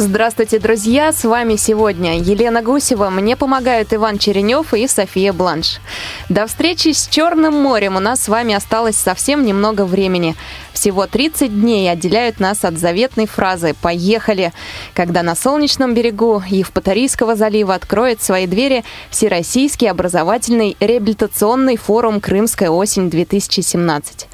[0.00, 1.12] Здравствуйте, друзья!
[1.12, 3.10] С вами сегодня Елена Гусева.
[3.10, 5.80] Мне помогают Иван Черенев и София Бланш.
[6.28, 10.36] До встречи с Черным морем у нас с вами осталось совсем немного времени.
[10.72, 14.52] Всего 30 дней отделяют нас от заветной фразы «Поехали!»,
[14.94, 24.26] когда на солнечном берегу Евпаторийского залива откроет свои двери Всероссийский образовательный реабилитационный форум «Крымская осень-2017».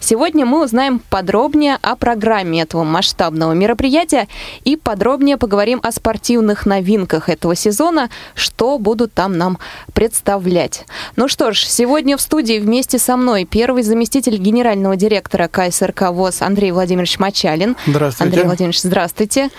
[0.00, 4.26] Сегодня мы узнаем подробнее о программе этого масштабного мероприятия
[4.64, 9.58] и подробнее поговорим о спортивных новинках этого сезона, что будут там нам
[9.92, 10.86] представлять.
[11.16, 16.42] Ну что ж, сегодня в студии вместе со мной первый заместитель генерального директора КСРК ВОЗ
[16.42, 17.76] Андрей Владимирович Мачалин.
[17.86, 18.24] Здравствуйте.
[18.24, 19.50] Андрей Владимирович, здравствуйте.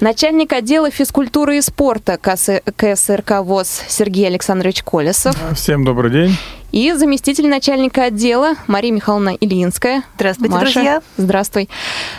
[0.00, 5.36] Начальник отдела физкультуры и спорта КСРК ВОЗ Сергей Александрович Колесов.
[5.54, 6.38] Всем добрый день
[6.72, 10.04] и заместитель начальника отдела Мария Михайловна Ильинская.
[10.16, 10.72] Здравствуйте, Маша.
[10.72, 11.02] друзья.
[11.18, 11.68] Здравствуй.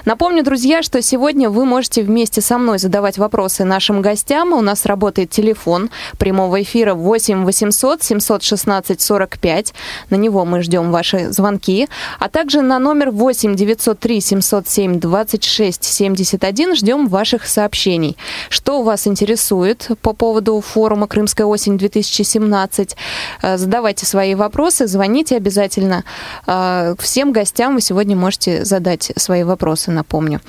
[0.06, 4.54] Напомню, друзья, что сегодня вы можете вместе со мной задавать вопросы нашим гостям.
[4.54, 9.74] У нас работает телефон прямого эфира 8 800 716 45.
[10.12, 11.90] На него мы ждем ваши звонки.
[12.20, 18.18] А также на номер 8 903 707 26 71 ждем ваших сообщений.
[18.50, 22.96] Что вас интересует по поводу форума «Крымская осень-2017»?
[23.42, 26.04] Э, задавайте свои вопросы вопросы, звоните обязательно.
[26.46, 30.42] А, всем гостям вы сегодня можете задать свои вопросы, напомню.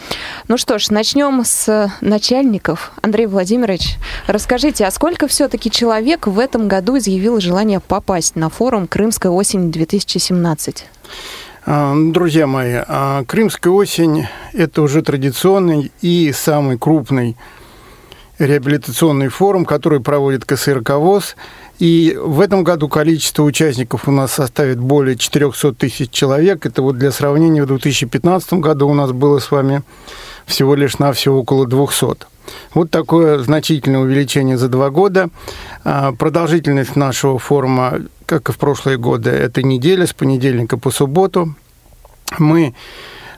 [0.48, 2.90] Ну что ж, начнем с начальников.
[3.02, 8.88] Андрей Владимирович, расскажите, а сколько все-таки человек в этом году изъявил желание попасть на форум
[8.88, 10.82] «Крымская осень-2017»?
[11.66, 17.36] А, Друзья мои, а, Крымская осень– это уже традиционный и самый крупный
[18.40, 21.36] реабилитационный форум, который проводит КСРК ВОЗ–
[21.78, 26.66] и в этом году количество участников у нас составит более 400 тысяч человек.
[26.66, 29.82] Это вот для сравнения, в 2015 году у нас было с вами
[30.46, 32.26] всего лишь навсего около 200.
[32.74, 35.30] Вот такое значительное увеличение за два года.
[35.82, 41.54] А, продолжительность нашего форума, как и в прошлые годы, это неделя с понедельника по субботу.
[42.38, 42.74] Мы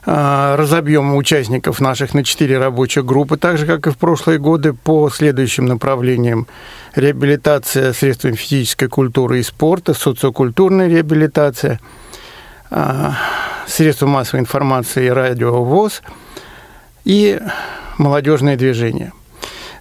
[0.07, 5.09] разобьем участников наших на четыре рабочих группы, так же, как и в прошлые годы, по
[5.09, 6.47] следующим направлениям.
[6.95, 11.81] Реабилитация средствами физической культуры и спорта, социокультурная реабилитация,
[12.69, 13.15] а,
[13.67, 16.01] средства массовой информации и радиовоз
[17.03, 17.41] и
[17.97, 19.11] молодежное движение.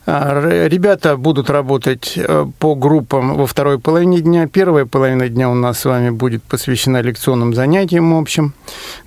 [0.08, 4.46] А, ребята будут работать э, по группам во второй половине дня.
[4.46, 8.54] Первая половина дня у нас с вами будет посвящена лекционным занятиям общим.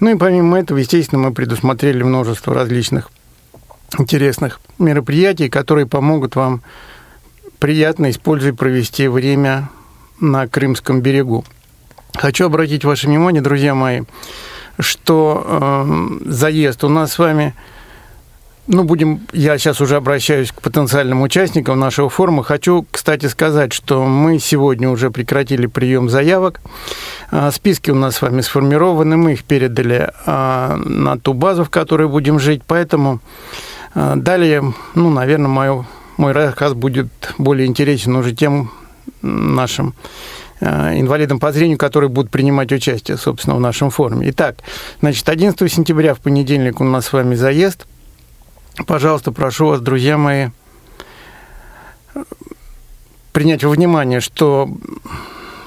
[0.02, 3.12] Ну и помимо этого, естественно, мы предусмотрели множество различных
[3.98, 6.64] интересных мероприятий, которые помогут вам
[7.60, 9.70] приятно, используя, провести время
[10.20, 11.46] на Крымском берегу.
[12.14, 14.02] Хочу обратить ваше внимание, друзья мои,
[14.80, 17.56] что э, заезд у нас с вами–
[18.72, 22.44] ну, будем, я сейчас уже обращаюсь к потенциальным участникам нашего форума.
[22.44, 26.62] Хочу, кстати, сказать, что мы сегодня уже прекратили прием заявок.
[27.32, 31.72] А, списки у нас с вами сформированы, мы их передали а, на ту базу, в
[31.72, 33.22] которой будем жить, поэтому
[33.96, 35.86] а, далее, ну, наверное, мой,
[36.18, 37.10] мой рассказ будет
[37.40, 38.72] более интересен уже тем
[39.24, 39.96] нашим
[40.62, 44.30] инвалидам по зрению, которые будут принимать участие, собственно, в нашем форуме.
[44.30, 44.58] Итак,
[45.00, 47.88] значит, 11 сентября в понедельник у нас с вами заезд–
[48.86, 50.50] пожалуйста, прошу вас, друзья мои,
[53.32, 54.70] принять во внимание, что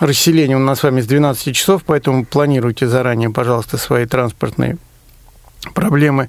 [0.00, 4.78] расселение у нас с вами с 12 часов, поэтому планируйте заранее, пожалуйста, свои транспортные
[5.74, 6.28] проблемы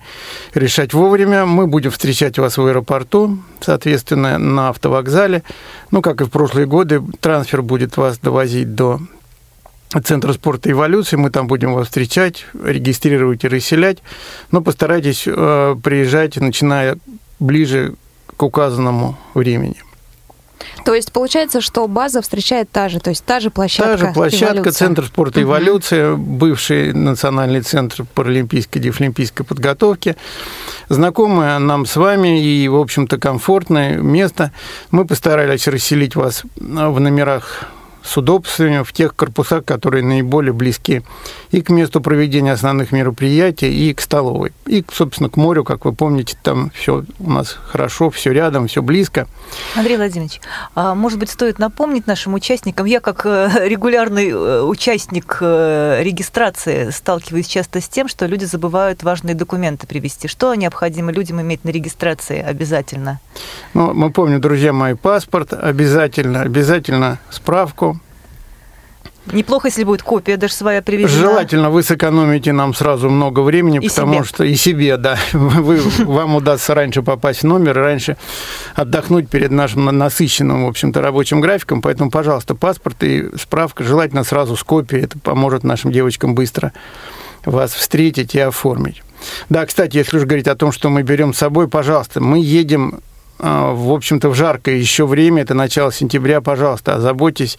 [0.54, 1.46] решать вовремя.
[1.46, 5.44] Мы будем встречать вас в аэропорту, соответственно, на автовокзале.
[5.92, 9.00] Ну, как и в прошлые годы, трансфер будет вас довозить до
[10.02, 11.16] Центра спорта эволюции.
[11.18, 14.00] Мы там будем вас встречать, регистрировать и расселять.
[14.52, 16.98] Но постарайтесь э, приезжать, начиная
[17.40, 17.96] ближе
[18.36, 19.84] к указанному времени.
[20.86, 23.98] То есть получается, что база встречает та же, то есть та же площадка.
[23.98, 24.72] Та же площадка, эволюция.
[24.72, 26.22] Центр спорта эволюция, угу.
[26.22, 30.16] бывший Национальный центр паралимпийской и дефлимпийской подготовки.
[30.90, 34.52] Знакомое нам с вами и, в общем-то, комфортное место.
[34.92, 37.66] Мы постарались расселить вас в номерах
[38.04, 41.04] с удобствами в тех корпусах, которые наиболее близки
[41.52, 44.52] и к месту проведения основных мероприятий, и к столовой.
[44.66, 48.82] И, собственно, к морю, как вы помните, там все у нас хорошо, все рядом, все
[48.82, 49.28] близко.
[49.76, 50.42] Андрей Владимирович,
[50.76, 56.90] а может быть, стоит напомнить нашим участникам, я как э, регулярный э, участник э, регистрации
[56.90, 60.28] сталкиваюсь часто с тем, что люди забывают важные документы привести.
[60.28, 63.20] Что необходимо людям иметь на регистрации обязательно?
[63.74, 67.93] Ну, мы помним, друзья мои, паспорт обязательно, обязательно справку
[69.32, 71.10] Неплохо, если будет копия даже своя привезена.
[71.10, 74.24] Желательно вы сэкономите нам сразу много времени, и потому себе.
[74.24, 78.18] что и себе, да, вы, вам удастся раньше попасть в номер, раньше
[78.76, 81.82] отдохнуть перед нашим насыщенным, в общем-то, рабочим графиком.
[81.82, 85.04] Поэтому, пожалуйста, паспорт и справка, желательно сразу с копией.
[85.06, 86.74] Это поможет нашим девочкам быстро
[87.46, 89.04] вас встретить и оформить.
[89.50, 93.00] Да, кстати, если уж говорить о том, что мы берем с собой, пожалуйста, мы едем
[93.40, 97.58] в общем-то, в жаркое еще время, это начало сентября, пожалуйста, озаботьтесь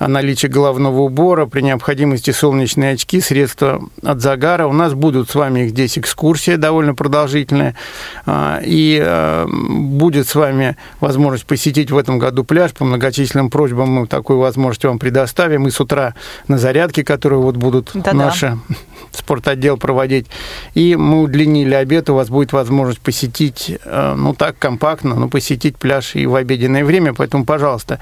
[0.00, 4.66] о наличии головного убора, при необходимости солнечные очки, средства от загара.
[4.66, 7.76] У нас будут с вами здесь экскурсия довольно продолжительная,
[8.24, 12.72] а, и а, будет с вами возможность посетить в этом году пляж.
[12.72, 15.66] По многочисленным просьбам мы такую возможность вам предоставим.
[15.66, 16.14] И с утра
[16.48, 18.14] на зарядке, которые вот будут Да-да.
[18.14, 18.58] наши
[19.12, 20.28] спортотдел проводить.
[20.72, 25.76] И мы удлинили обед, у вас будет возможность посетить, э, ну так, компактно, но посетить
[25.76, 27.14] пляж и в обеденное время.
[27.14, 28.00] Поэтому, пожалуйста,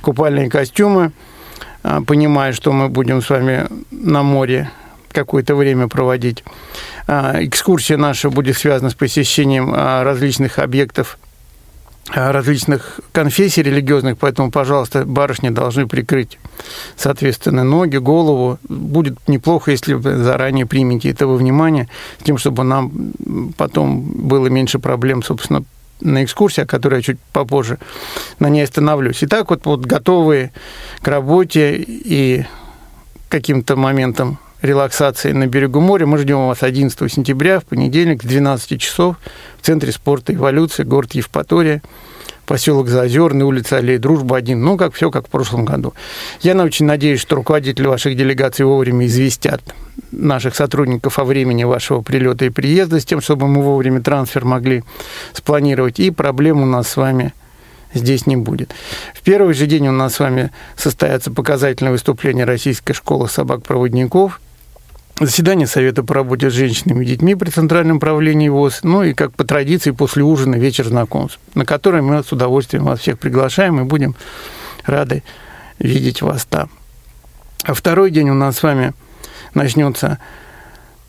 [0.00, 1.12] купальные костюмы,
[1.82, 4.70] э, понимая, что мы будем с вами на море
[5.12, 6.44] какое-то время проводить.
[7.06, 11.18] Э, экскурсия наша будет связана с посещением различных объектов
[12.14, 16.38] различных конфессий религиозных, поэтому, пожалуйста, барышни должны прикрыть,
[16.96, 18.58] соответственно, ноги, голову.
[18.68, 21.88] Будет неплохо, если вы заранее примете это во внимание,
[22.20, 23.12] с тем, чтобы нам
[23.56, 25.64] потом было меньше проблем, собственно,
[26.00, 27.78] на экскурсии, о которой я чуть попозже
[28.38, 29.18] на ней остановлюсь.
[29.22, 30.52] Итак, вот, вот готовые
[31.00, 32.44] к работе и
[33.28, 36.06] каким-то моментом релаксации на берегу моря.
[36.06, 39.16] Мы ждем вас 11 сентября, в понедельник, с 12 часов
[39.60, 41.82] в Центре спорта «Эволюция», город Евпатория,
[42.46, 44.60] поселок Заозерный, улица Аллея Дружба 1.
[44.60, 45.92] Ну, как все, как в прошлом году.
[46.40, 49.62] Я очень надеюсь, что руководители ваших делегаций вовремя известят
[50.12, 54.84] наших сотрудников о времени вашего прилета и приезда, с тем, чтобы мы вовремя трансфер могли
[55.32, 56.00] спланировать.
[56.00, 57.34] И проблем у нас с вами–
[57.94, 58.74] здесь не будет.
[59.14, 64.40] В первый же день у нас с вами состоятся показательные выступления Российской школы собак-проводников,
[65.20, 69.32] заседание Совета по работе с женщинами и детьми при Центральном правлении ВОЗ, ну и, как
[69.32, 73.84] по традиции, после ужина вечер знакомств, на который мы с удовольствием вас всех приглашаем и
[73.84, 74.14] будем
[74.84, 75.22] рады
[75.78, 76.68] видеть вас там.
[77.64, 78.92] А второй день у нас с вами
[79.54, 80.18] начнется,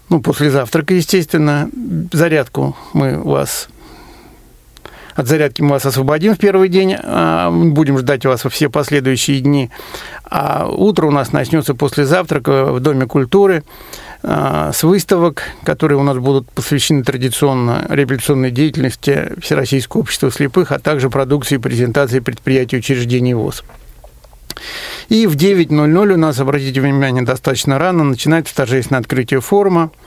[0.10, 1.70] ну, после завтрака, естественно.
[2.12, 3.70] Зарядку мы вас
[5.18, 9.40] от зарядки мы вас освободим в первый день, а, будем ждать вас во все последующие
[9.40, 9.72] дни.
[10.24, 13.64] А утро у нас начнется после завтрака в Доме культуры
[14.22, 20.78] а, с выставок, которые у нас будут посвящены традиционно реабилитационной деятельности Всероссийского общества слепых, а
[20.78, 23.64] также продукции и презентации предприятий учреждений ВОЗ.
[25.10, 29.90] И в 9.00 у нас, обратите внимание, достаточно рано, начинается торжественное открытие форума–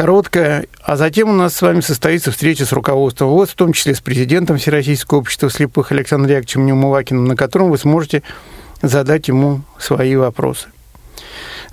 [0.00, 3.94] короткая, а затем у нас с вами состоится встреча с руководством ВОЗ, в том числе
[3.94, 8.22] с президентом Всероссийского общества слепых Александром Яковлевичем Неумывакиным, на котором вы сможете
[8.80, 10.68] задать ему свои вопросы.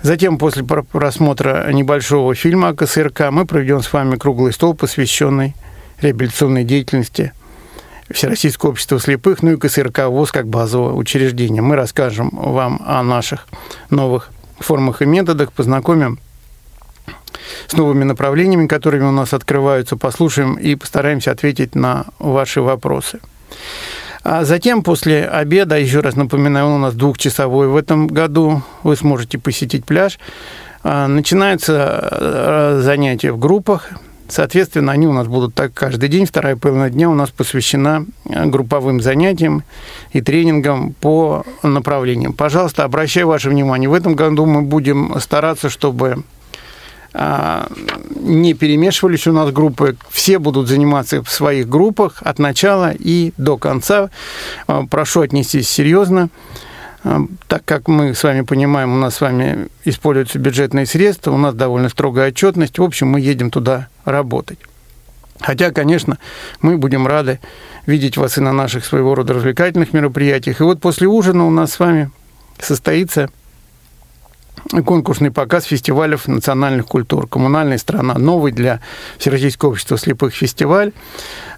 [0.02, 5.56] Затем, после просмотра небольшого фильма о КСРК, мы проведем с вами круглый стол, посвященный
[6.02, 7.32] реабилитационной деятельности
[8.10, 11.62] Всероссийского общества слепых, ну и КСРК ВОЗ как базового учреждения.
[11.62, 13.48] Мы расскажем вам о наших
[13.88, 14.28] новых
[14.58, 16.18] формах и методах, познакомим
[17.66, 23.20] с новыми направлениями, которыми у нас открываются, послушаем и постараемся ответить на ваши вопросы.
[24.24, 28.96] А затем, после обеда, еще раз напоминаю, он у нас двухчасовой в этом году, вы
[28.96, 30.18] сможете посетить пляж.
[30.82, 33.90] А, начинаются э, занятия в группах,
[34.28, 36.26] Соответственно, они у нас будут так каждый день.
[36.26, 39.62] Вторая половина дня у нас посвящена э, групповым занятиям
[40.12, 42.34] и тренингам по направлениям.
[42.34, 43.88] Пожалуйста, обращаю ваше внимание.
[43.88, 46.24] В этом году мы будем стараться, чтобы
[47.14, 53.56] не перемешивались у нас группы, все будут заниматься в своих группах от начала и до
[53.56, 54.10] конца.
[54.66, 56.28] А, прошу отнестись серьезно,
[57.04, 61.38] а, так как мы с вами понимаем, у нас с вами используются бюджетные средства, у
[61.38, 64.58] нас довольно строгая отчетность, в общем, мы едем туда работать.
[65.40, 66.18] Хотя, конечно,
[66.60, 67.40] мы будем рады
[67.86, 70.60] видеть вас и на наших своего рода развлекательных мероприятиях.
[70.60, 72.10] И вот после ужина у нас с вами
[72.58, 73.30] состоится
[74.84, 77.26] конкурсный показ фестивалей национальных культур.
[77.26, 78.14] Коммунальная страна.
[78.14, 78.80] Новый для
[79.18, 80.92] Всероссийского общества слепых фестиваль,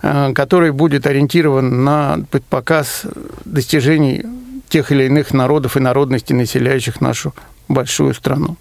[0.03, 3.05] э, который будет ориентирован на показ
[3.45, 4.25] достижений
[4.69, 7.35] тех или иных народов и народностей, населяющих нашу
[7.69, 8.57] большую страну.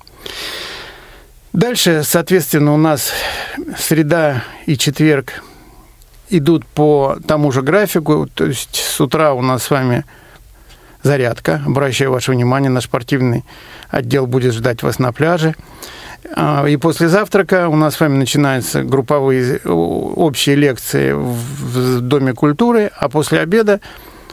[1.54, 3.12] Дальше, соответственно, у нас
[3.78, 5.44] среда и четверг
[6.30, 8.28] идут по тому же графику.
[8.34, 10.06] То есть с утра у нас с вами
[11.04, 11.62] зарядка.
[11.66, 13.44] Обращаю ваше внимание, наш спортивный
[13.90, 15.56] отдел будет ждать вас на пляже.
[16.36, 22.92] А, и после завтрака у нас с вами начинаются групповые общие лекции в Доме культуры,
[22.98, 23.80] а после обеда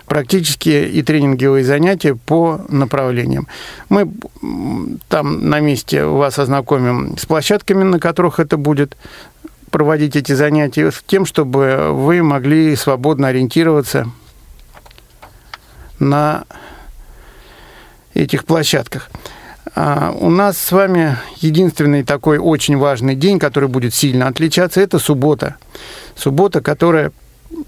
[0.06, 3.48] практические и тренинговые занятия по направлениям.
[3.88, 4.10] Мы
[5.08, 8.96] там на месте вас ознакомим с площадками, на которых это будет
[9.70, 14.10] проводить эти занятия, с тем, чтобы вы могли свободно ориентироваться
[15.98, 16.44] на
[18.14, 19.10] этих площадках.
[19.74, 24.98] А у нас с вами единственный такой очень важный день, который будет сильно отличаться, это
[24.98, 25.56] суббота.
[26.14, 27.12] Суббота, которая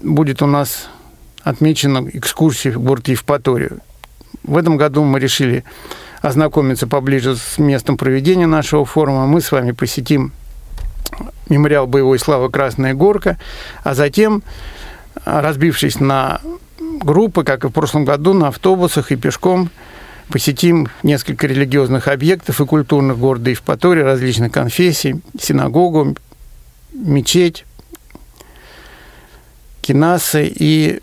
[0.01, 0.87] будет у нас
[1.43, 3.79] отмечена экскурсией в город Евпаторию.
[4.43, 5.63] В этом году мы решили
[6.21, 9.27] ознакомиться поближе с местом проведения нашего форума.
[9.27, 10.31] Мы с вами посетим
[11.47, 13.37] мемориал боевой славы «Красная горка»,
[13.83, 14.43] а затем,
[15.25, 16.41] разбившись на
[16.99, 19.69] группы, как и в прошлом году, на автобусах и пешком,
[20.29, 26.15] посетим несколько религиозных объектов и культурных города Евпатории, различных конфессий, синагогу,
[26.93, 27.65] мечеть,
[29.81, 31.01] кинасы и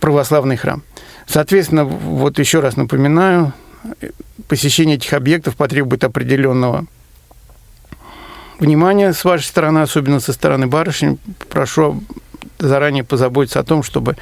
[0.00, 0.82] православный храм.
[1.26, 3.52] Соответственно, вот еще раз напоминаю,
[4.48, 6.86] посещение этих объектов потребует определенного
[8.58, 11.18] внимания с вашей стороны, особенно со стороны барышни.
[11.48, 12.02] Прошу
[12.58, 14.16] заранее позаботиться о том, чтобы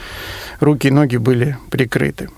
[0.60, 2.28] руки и ноги были прикрыты.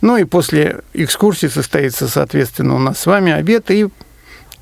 [0.00, 3.88] Ну и после экскурсии состоится, соответственно, у нас с вами обед и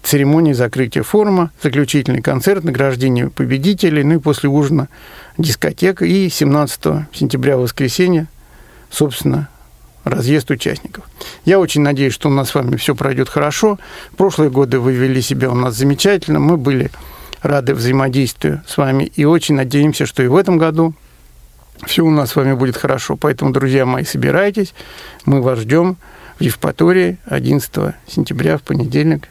[0.02, 4.88] церемония закрытия форума, заключительный концерт, награждение победителей, ну и после ужина
[5.38, 8.28] дискотека и 17 сентября, воскресенье,
[8.90, 9.48] собственно,
[10.04, 11.04] разъезд участников.
[11.44, 13.78] Я очень надеюсь, что у нас с вами все пройдет хорошо.
[14.16, 16.90] Прошлые годы вы вели себя у нас замечательно, мы были
[17.42, 20.94] рады взаимодействию с вами и очень надеемся, что и в этом году
[21.84, 23.16] все у нас с вами будет хорошо.
[23.16, 24.74] Поэтому, друзья мои, собирайтесь.
[25.24, 25.96] Мы вас ждем
[26.38, 29.28] в Евпатории 11 сентября в понедельник.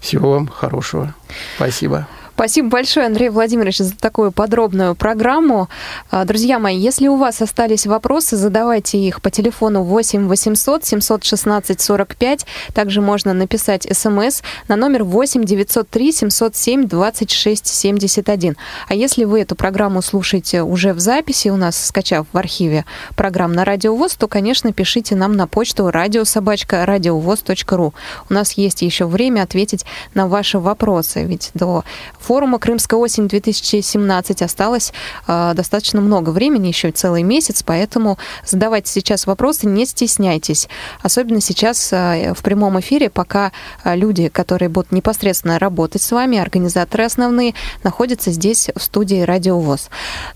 [0.00, 1.14] Всего вам хорошего.
[1.56, 2.06] Спасибо.
[2.38, 5.68] Спасибо большое, Андрей Владимирович, за такую подробную программу.
[6.08, 11.80] А, друзья мои, если у вас остались вопросы, задавайте их по телефону 8 800 716
[11.80, 12.46] 45.
[12.74, 18.56] Также можно написать смс на номер 8 903 707 26 71.
[18.86, 22.84] А если вы эту программу слушаете уже в записи у нас, скачав в архиве
[23.16, 27.94] программ на Радио ВОЗ, то, конечно, пишите нам на почту радиособачка радиовоз.ру.
[28.30, 31.82] У нас есть еще время ответить на ваши вопросы, ведь до
[32.28, 34.92] форума «Крымская осень-2017» осталось
[35.26, 40.68] э, достаточно много времени, еще целый месяц, поэтому задавайте сейчас вопросы, не стесняйтесь.
[41.02, 43.50] Особенно сейчас э, в прямом эфире, пока
[43.82, 49.58] э, люди, которые будут непосредственно работать с вами, организаторы основные, находятся здесь в студии «Радио
[49.58, 49.88] ВОЗ».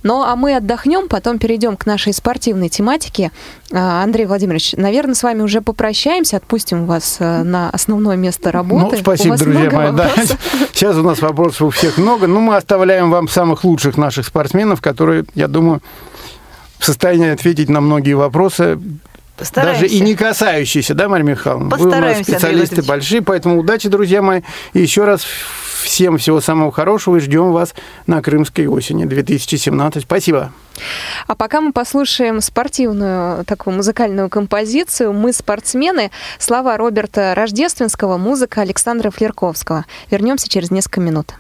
[0.03, 3.33] Ну, а мы отдохнем, потом перейдем к нашей спортивной тематике.
[3.71, 8.97] Андрей Владимирович, наверное, с вами уже попрощаемся, отпустим вас на основное место работы.
[8.97, 9.93] Ну, спасибо, друзья мои.
[9.93, 10.11] Да.
[10.73, 15.25] Сейчас у нас вопросов всех много, но мы оставляем вам самых лучших наших спортсменов, которые,
[15.35, 15.83] я думаю,
[16.79, 18.79] в состоянии ответить на многие вопросы,
[19.43, 19.83] Постараемся.
[19.83, 21.69] Даже и не касающиеся, да, Мария Михайловна?
[21.69, 24.43] Постараемся, Вы у нас специалисты большие, поэтому удачи, друзья мои.
[24.73, 25.27] И еще раз
[25.83, 27.75] всем всего самого хорошего и ждем вас
[28.07, 30.05] на Крымской осени 2017.
[30.05, 30.53] Спасибо.
[31.27, 39.11] А пока мы послушаем спортивную такую музыкальную композицию «Мы спортсмены», слова Роберта Рождественского, музыка Александра
[39.11, 39.87] Флерковского.
[40.09, 41.35] Вернемся через несколько минут.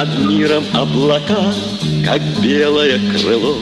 [0.00, 1.52] Над миром облака,
[2.06, 3.58] как белое крыло,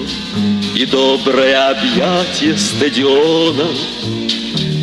[0.73, 3.67] И доброе объятие стадиона.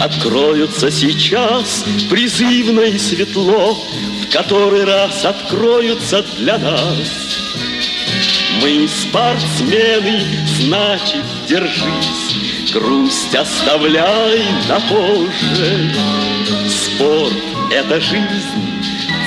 [0.01, 3.73] Откроются сейчас призывно и светло
[4.21, 7.07] В который раз откроются для нас.
[8.61, 10.23] Мы спортсмены,
[10.59, 15.93] значит, держись Грусть оставляй на позже
[16.67, 17.33] Спорт—
[17.71, 18.83] это жизнь,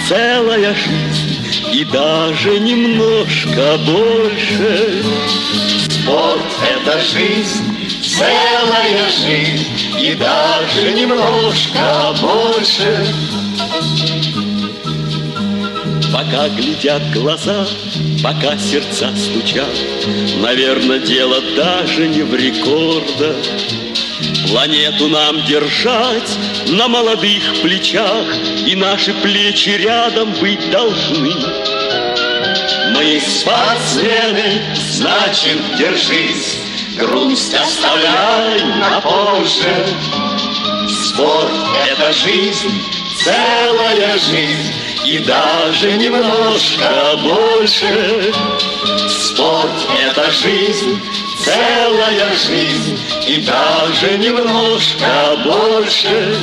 [0.07, 1.28] целая жизнь
[1.73, 5.03] И даже немножко больше
[5.89, 7.63] Спорт— это жизнь,
[8.03, 9.67] целая жизнь
[10.01, 13.07] И даже немножко больше
[16.13, 17.67] Пока глядят глаза,
[18.23, 19.69] пока сердца стучат,
[20.43, 23.37] Наверное, дело даже не в рекордах.
[24.49, 28.27] Планету нам держать на молодых плечах,
[28.67, 31.35] И наши плечи рядом быть должны.
[32.95, 36.59] Мы спортсмены, значит, держись,
[36.99, 39.87] Грусть оставляй на позже.
[40.89, 41.53] Спорт—
[41.91, 42.83] это жизнь,
[43.23, 44.73] целая жизнь,
[45.05, 48.33] И даже немножко больше.
[49.09, 49.71] Спорт—
[50.03, 51.01] это жизнь,
[51.45, 56.37] целая жизнь, И даже немножко больше.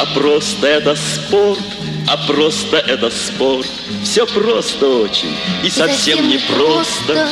[0.00, 1.60] А просто это спорт,
[2.08, 3.66] а просто это спорт.
[4.04, 7.28] Все просто очень и совсем не просто.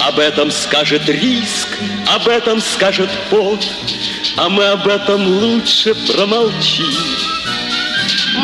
[0.00, 1.68] Об этом скажет риск,
[2.08, 3.64] об этом скажет пот,
[4.36, 6.86] А мы об этом лучше промолчим.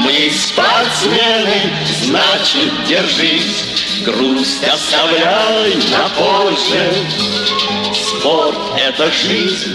[0.04, 3.64] Мы спортсмены, значит, держись,
[4.04, 6.92] Грусть оставляй на позже.
[7.95, 9.75] Спорт— это жизнь,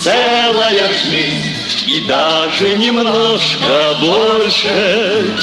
[0.00, 1.56] целая жизнь,
[1.86, 5.34] И даже немножко больше.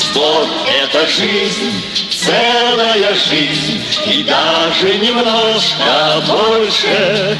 [0.00, 0.48] Спорт—
[0.82, 7.38] это жизнь, целая жизнь, И даже немножко больше.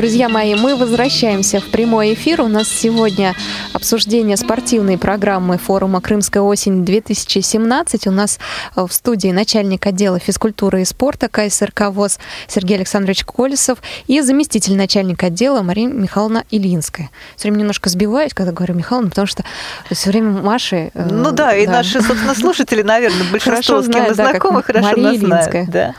[0.00, 2.40] Друзья мои, мы возвращаемся в прямой эфир.
[2.40, 3.36] У нас сегодня
[3.80, 8.08] обсуждение спортивной программы форума «Крымская осень-2017».
[8.08, 8.38] У нас
[8.76, 14.76] э, в студии начальник отдела физкультуры и спорта КСРК ВОЗ Сергей Александрович Колесов и заместитель
[14.76, 17.08] начальника отдела Марина Михайловна Илинская.
[17.36, 19.44] Все время немножко сбиваюсь, когда говорю Михайловна, потому что
[19.90, 20.90] все время Маши...
[20.92, 25.26] Э, ну да, и наши, собственно, слушатели, наверное, большинство, с кем мы знакомы, хорошо Мария
[25.26, 25.70] нас знают.
[25.70, 25.94] Да.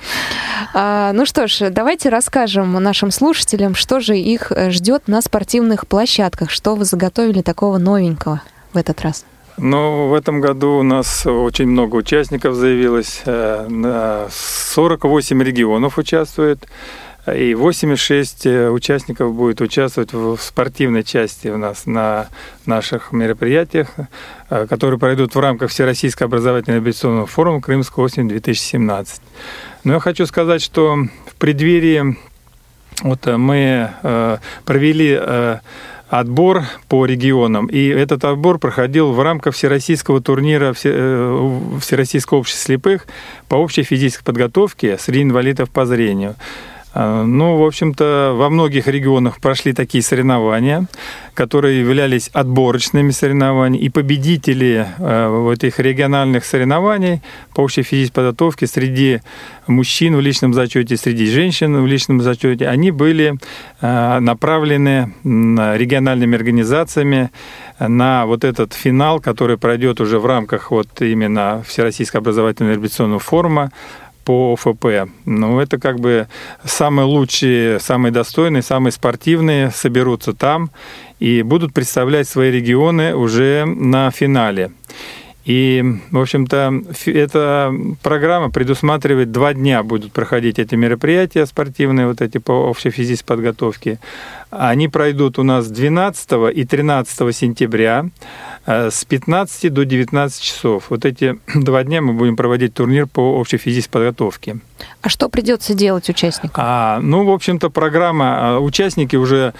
[0.75, 5.87] А, ну что ж, давайте расскажем нашим слушателям, что же их э, ждет на спортивных
[5.87, 8.41] площадках, что вы заготовили такого новенького
[8.73, 9.25] в этот раз.
[9.57, 13.21] Ну, в этом году у нас очень много участников заявилось.
[13.23, 16.65] 48 э, регионов участвует.
[17.31, 22.29] И 86 э, участников будет участвовать в спортивной части у нас на
[22.65, 23.89] наших мероприятиях,
[24.49, 29.21] которые пройдут в рамках Всероссийского образовательного авиационного форума «Крымская осень-2017».
[29.83, 30.97] Но я хочу сказать, что
[31.27, 32.17] в преддверии
[33.03, 35.59] вот э, мы э, провели э,
[36.11, 37.67] отбор по регионам.
[37.67, 43.07] И этот отбор проходил в рамках всероссийского турнира Всероссийского общества слепых
[43.47, 46.35] по общей физической подготовке среди инвалидов по зрению.
[46.93, 50.87] А, ну, в общем-то, во многих регионах прошли такие соревнования,
[51.33, 57.21] которые являлись отборочными соревнованиями, и победители э, этих региональных соревнований
[57.55, 59.21] по общей физической подготовке среди
[59.67, 63.35] мужчин в личном зачете, среди женщин в личном зачете, они были
[63.79, 67.31] э, направлены региональными организациями
[67.79, 73.71] на вот этот финал, который пройдет уже в рамках вот именно Всероссийского образовательного революционного форума
[74.23, 75.09] по ФП.
[75.25, 76.27] Ну, это как бы
[76.63, 80.71] самые лучшие, самые достойные, самые спортивные соберутся там
[81.19, 84.71] и будут представлять свои регионы уже на финале.
[85.45, 87.73] И, в общем-то, эта
[88.03, 93.99] программа предусматривает два дня будут проходить эти мероприятия спортивные, вот эти по общей физической подготовке.
[94.51, 98.05] Они пройдут у нас 12 и 13 сентября
[98.65, 100.85] э, с 15 до 19 часов.
[100.89, 104.57] Вот эти два дня мы будем проводить турнир по общей физической подготовке.
[105.01, 106.51] А что придется делать участникам?
[106.55, 109.53] А, ну, в общем-то, программа, а, участники уже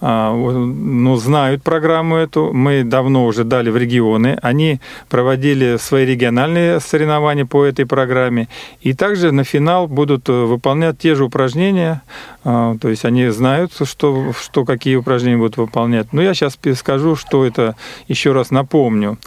[0.00, 2.52] ну, знают программу эту.
[2.52, 4.38] Мы давно уже дали в регионы.
[4.42, 8.48] Они проводили свои региональные соревнования по этой программе.
[8.80, 12.02] И также на финал будут э, выполнять те же упражнения.
[12.44, 16.12] А, то есть они знают, что, что какие упражнения будут выполнять.
[16.12, 17.74] Но я сейчас скажу, что это
[18.06, 19.18] еще раз напомню.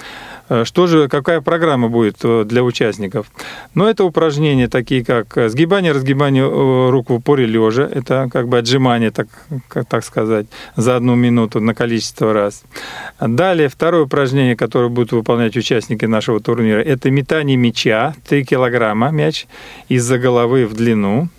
[0.51, 3.31] Э, что же, какая программа будет э, для участников?
[3.73, 6.43] Ну, это упражнения такие, как э, сгибание, разгибание
[6.89, 9.27] рук в упоре лежа, это как бы отжимание, так,
[9.87, 12.63] так сказать, за одну минуту на количество раз.
[13.19, 19.47] Далее, второе упражнение, которое будут выполнять участники нашего турнира, это метание мяча, 3 килограмма мяч
[19.87, 21.29] из-за головы в длину.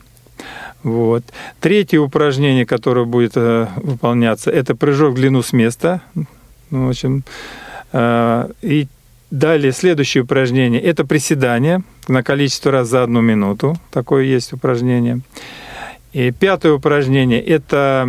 [0.82, 1.22] Вот.
[1.60, 6.00] Третье упражнение, которое будет выполняться, это прыжок в длину с места.
[6.70, 7.24] Ну, в общем,
[7.94, 8.88] и
[9.32, 13.78] Далее, следующее упражнение– это приседание на количество раз за одну минуту.
[13.90, 15.20] Такое есть упражнение.
[16.12, 18.06] И пятое упражнение– это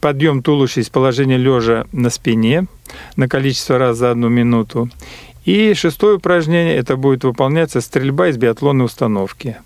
[0.00, 2.66] подъем туловища из положения лежа на спине
[3.16, 4.88] на количество раз за одну минуту.
[5.44, 9.58] И шестое упражнение– это будет выполняться стрельба из биатлонной установки.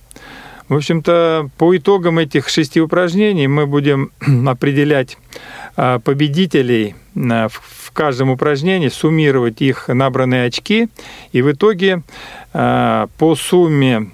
[0.69, 4.11] В общем-то, по итогам этих шести упражнений мы будем
[4.47, 5.17] определять
[5.77, 10.89] а, победителей а, в каждом упражнении, суммировать их набранные очки,
[11.33, 12.03] и в итоге
[12.53, 14.11] а, по сумме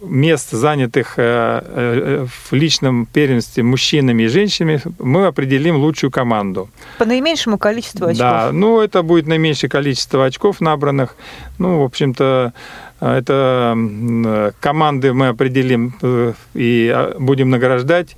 [0.00, 6.68] мест, занятых в личном первенстве мужчинами и женщинами, мы определим лучшую команду.
[6.98, 8.18] По наименьшему количеству очков?
[8.18, 11.14] Да, ну это будет наименьшее количество очков набранных.
[11.58, 12.52] Ну, в общем-то,
[13.02, 15.94] это команды мы определим
[16.54, 18.16] и будем награждать.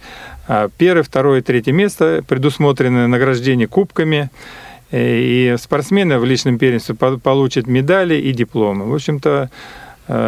[0.76, 4.30] Первое, второе, третье место предусмотрены награждение кубками.
[4.92, 8.84] И спортсмены в личном первенстве получат медали и дипломы.
[8.84, 9.50] В общем-то,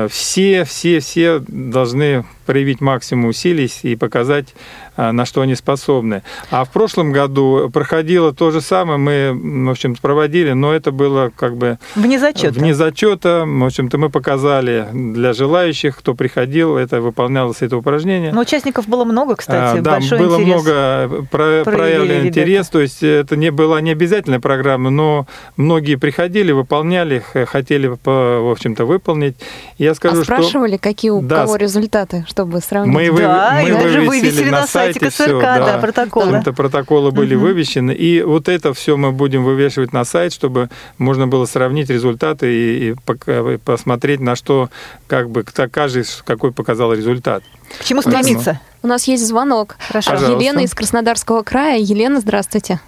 [0.09, 4.55] все, все, все должны проявить максимум усилий и показать,
[4.97, 6.23] а, на что они способны.
[6.51, 11.31] А в прошлом году проходило то же самое, мы, в общем проводили, но это было
[11.35, 11.79] как бы...
[11.95, 12.59] Вне зачета.
[12.59, 13.45] Вне зачета.
[13.47, 18.33] В общем-то, мы показали для желающих, кто приходил, это выполнялось это упражнение.
[18.33, 20.47] Но участников было много, кстати, а, Да, большой было интерес.
[20.47, 26.53] много про- проявлен интерес, то есть это не была не обязательная программа, но многие приходили,
[26.53, 29.37] выполняли, хотели, в общем-то, выполнить.
[29.79, 30.83] Я скажу, а спрашивали, что...
[30.83, 32.25] какие у да, кого результаты?
[32.37, 32.95] Чтобы сравнить.
[32.95, 36.37] Мы, вы, да, мы и даже вывесили на сайте КСРК, все, да, да, протоколы.
[36.37, 37.47] Это протоколы были угу.
[37.47, 37.93] вывешены.
[37.93, 40.69] И вот это все мы будем вывешивать на сайт, чтобы
[40.99, 44.69] можно было сравнить результаты и, и посмотреть, на что
[45.07, 47.43] как бы каждый какой показал результат.
[47.81, 48.61] К чему стремиться?
[48.83, 49.77] У нас есть звонок.
[49.89, 50.11] Хорошо.
[50.11, 50.39] Пожалуйста.
[50.39, 51.79] Елена из Краснодарского края.
[51.79, 52.81] Елена, здравствуйте.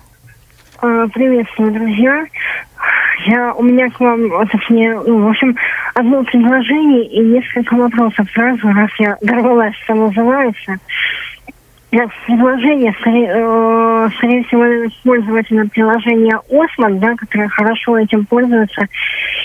[0.79, 2.27] Приветствую, друзья.
[3.29, 5.55] Я, у меня к вам, точнее, ну, в общем,
[5.95, 10.77] одно предложение и несколько вопросов сразу, раз я дорвалась, что называется.
[11.91, 18.87] Предложение, скорее, э, скорее всего, пользователя приложения Осман, да, которое хорошо этим пользуется,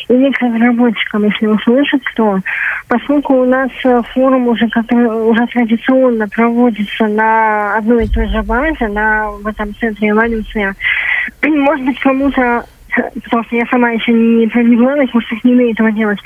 [0.07, 2.39] или к разработчикам, если услышит кто.
[2.87, 3.69] Поскольку у нас
[4.13, 9.75] форум уже, который, уже традиционно проводится на одной и той же базе, на, в этом
[9.75, 10.73] центре эволюция,
[11.43, 12.63] может быть, кому-то
[12.95, 16.19] потому что я сама еще не провела, может, их не умею этого делать.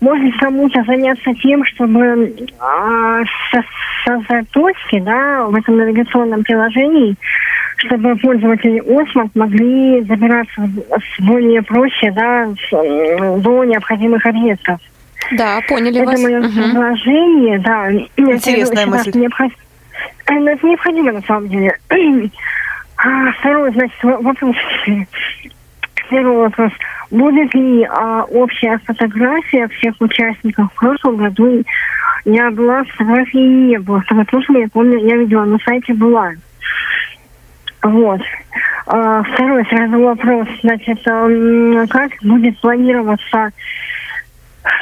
[0.00, 3.24] Может кому-то заняться тем, чтобы э,
[4.04, 7.16] создать точки, да, в этом навигационном приложении,
[7.78, 10.68] чтобы пользователи Осмот могли добираться
[11.20, 14.80] более проще, да, до необходимых объектов.
[15.32, 16.22] Да, поняли это вас.
[16.22, 16.48] мое угу.
[16.48, 17.92] предложение, да.
[18.16, 19.10] Интересная это, мысль.
[19.14, 19.50] Необход...
[20.26, 21.76] Это необходимо на самом деле.
[22.98, 24.56] А второй, значит, вопрос
[26.08, 26.72] первый вопрос.
[27.10, 31.62] Будет ли а, общая фотография всех участников в прошлом году?
[32.24, 34.02] Я была, фотографии не было.
[34.26, 36.32] Прошлом, я помню, я видела, на сайте была.
[37.82, 38.20] Вот.
[38.86, 40.48] А, второй сразу вопрос.
[40.62, 43.52] Значит, а, как будет планироваться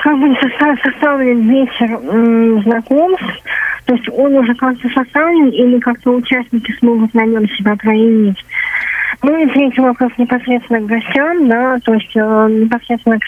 [0.02, 0.38] как будет
[0.82, 3.42] составлен вечер знакомств?
[3.84, 8.42] То есть он уже как-то составлен или как-то участники смогут на нем себя проявить?
[9.22, 9.46] Ну и
[9.80, 13.24] вопрос непосредственно к гостям, да, то есть э, непосредственно к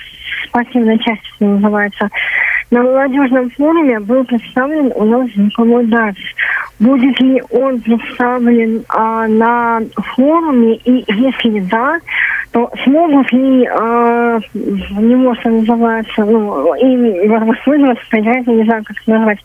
[0.49, 2.09] спортивной части, что называется.
[2.71, 5.31] На молодежном форуме был представлен у нас
[5.85, 6.17] Дац.
[6.81, 9.81] Будет ли он представлен а, на
[10.15, 11.99] форуме, и если да,
[12.57, 18.97] то смогут ли а, в него, что называется, ну, и воспользоваться, поиграть, не знаю, как
[19.03, 19.39] это назвать,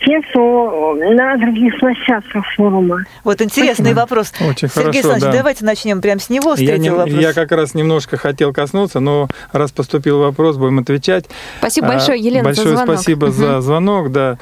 [0.00, 3.04] те, кто на других площадках форума.
[3.24, 3.98] Вот интересный Спасибо.
[4.00, 4.32] вопрос.
[4.40, 5.32] Очень Сергей хорошо, Александрович, да.
[5.32, 7.18] давайте начнем прямо с него, с Я, не- вопроса.
[7.20, 11.26] я как раз немножко хотел коснуться, но раз поступил вопрос, будем отвечать.
[11.58, 12.94] Спасибо А, большое, Елена, за Большое звонок.
[12.94, 13.34] спасибо Мгм.
[13.34, 14.38] за звонок, да.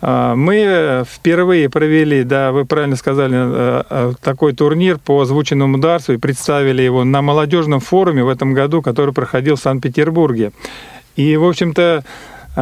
[0.00, 6.14] А, Мы впервые провели, да, вы правильно сказали, э, э, такой турнир по озвученному дарству
[6.14, 10.52] и представили его на молодежном форуме в этом году, который проходил в Санкт-Петербурге.
[11.16, 12.04] И, в общем-то,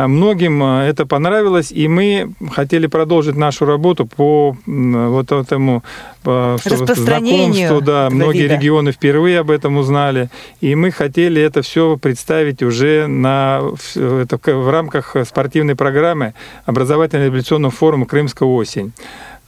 [0.06, 5.82] Многим э, это понравилось, и мы хотели продолжить нашу работу по вот этому
[6.20, 7.80] что- Распространению знакомству.
[7.80, 8.54] Да, многие вида.
[8.56, 10.28] регионы впервые об этом узнали,
[10.60, 16.34] и мы хотели это все представить уже на, в, это в- рамках спортивной программы
[16.66, 18.92] образовательно-революционного форума «Крымская осень».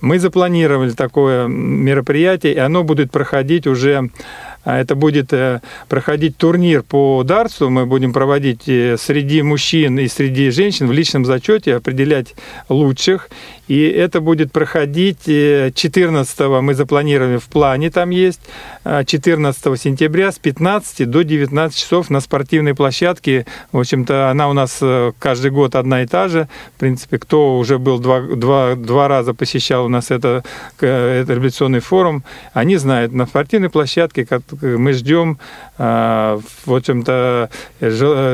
[0.00, 6.82] Мы запланировали такое мероприятие, и оно будет проходить уже, а, это будет э, проходить турнир
[6.82, 12.34] по дартсу, мы будем проводить э, среди мужчин и среди женщин в личном зачете, определять
[12.68, 13.30] лучших,
[13.68, 18.40] и это будет проходить 14 мы запланировали в плане, там есть,
[18.84, 23.44] а, 14 сентября с 15 до 19 часов на спортивной площадке.
[23.72, 26.48] В общем-то, она у нас э, каждый год одна и та же.
[26.76, 30.42] В принципе, кто уже был два, два, два раза посещал у нас это,
[30.80, 34.24] этот революционный форум, они знают, на спортивной площадке,
[34.62, 35.38] мы ждем,
[35.78, 37.50] в общем-то,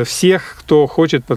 [0.07, 1.37] всех, кто хочет по,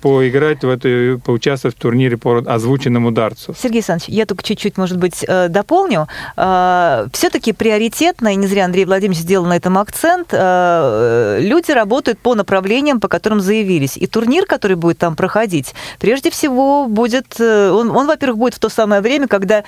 [0.00, 3.54] поиграть в эту, поучаствовать в турнире по озвученному дарцу.
[3.56, 6.08] Сергей Александрович, я только чуть-чуть, может быть, дополню.
[6.34, 13.00] Все-таки приоритетно, и не зря Андрей Владимирович сделал на этом акцент, люди работают по направлениям,
[13.00, 13.96] по которым заявились.
[13.96, 18.68] И турнир, который будет там проходить, прежде всего будет, он, он во-первых, будет в то
[18.68, 19.64] самое время, когда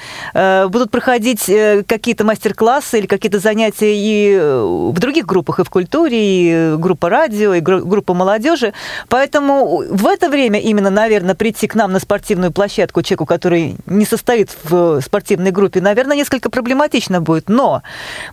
[0.68, 1.44] будут проходить
[1.87, 7.09] какие-то мастер-классы или какие-то занятия и э, в других группах, и в культуре, и группа
[7.09, 8.73] радио, и группа молодежи.
[9.09, 14.05] Поэтому в это время именно, наверное, прийти к нам на спортивную площадку человеку, который не
[14.05, 17.49] состоит в спортивной группе, наверное, несколько проблематично будет.
[17.49, 17.83] Но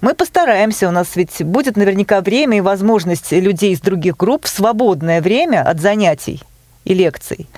[0.01, 4.49] мы постараемся, у нас ведь будет наверняка время и возможность людей из других групп в
[4.49, 6.41] свободное время от занятий
[6.85, 7.49] и лекций,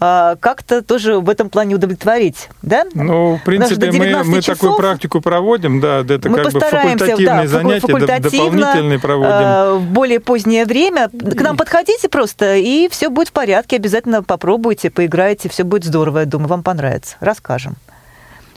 [0.00, 2.84] а, как-то тоже в этом плане удовлетворить, да?
[2.94, 7.46] Ну, в принципе, мы, мы такую практику проводим, да, это мы как бы факультативные да,
[7.46, 9.32] занятия, дополнительные проводим.
[9.32, 11.08] А, в более позднее время.
[11.08, 16.20] К нам подходите просто, и все будет в порядке, обязательно попробуйте, поиграйте, все будет здорово,
[16.20, 17.76] я думаю, вам понравится, расскажем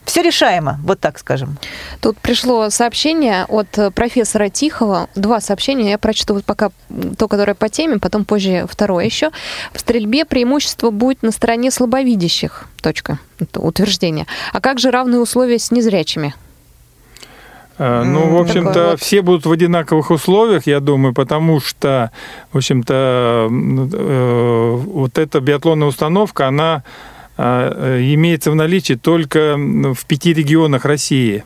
[0.09, 1.57] все решаемо, вот так скажем.
[2.01, 5.07] Тут пришло сообщение от профессора Тихого.
[5.15, 5.91] Два сообщения.
[5.91, 6.71] Я прочту вот пока
[7.17, 9.29] то, которое по теме, потом позже второе еще.
[9.71, 12.65] В стрельбе преимущество будет на стороне слабовидящих.
[12.81, 13.19] Точка.
[13.39, 14.25] Это утверждение.
[14.51, 16.33] А как же равные условия с незрячими?
[17.77, 18.99] Э, ну, в общем-то, вот.
[18.99, 22.11] все будут в одинаковых условиях, я думаю, потому что,
[22.51, 30.33] в общем-то, э, вот эта биатлонная установка, она э, имеется в наличии только в пяти
[30.33, 31.43] регионах России.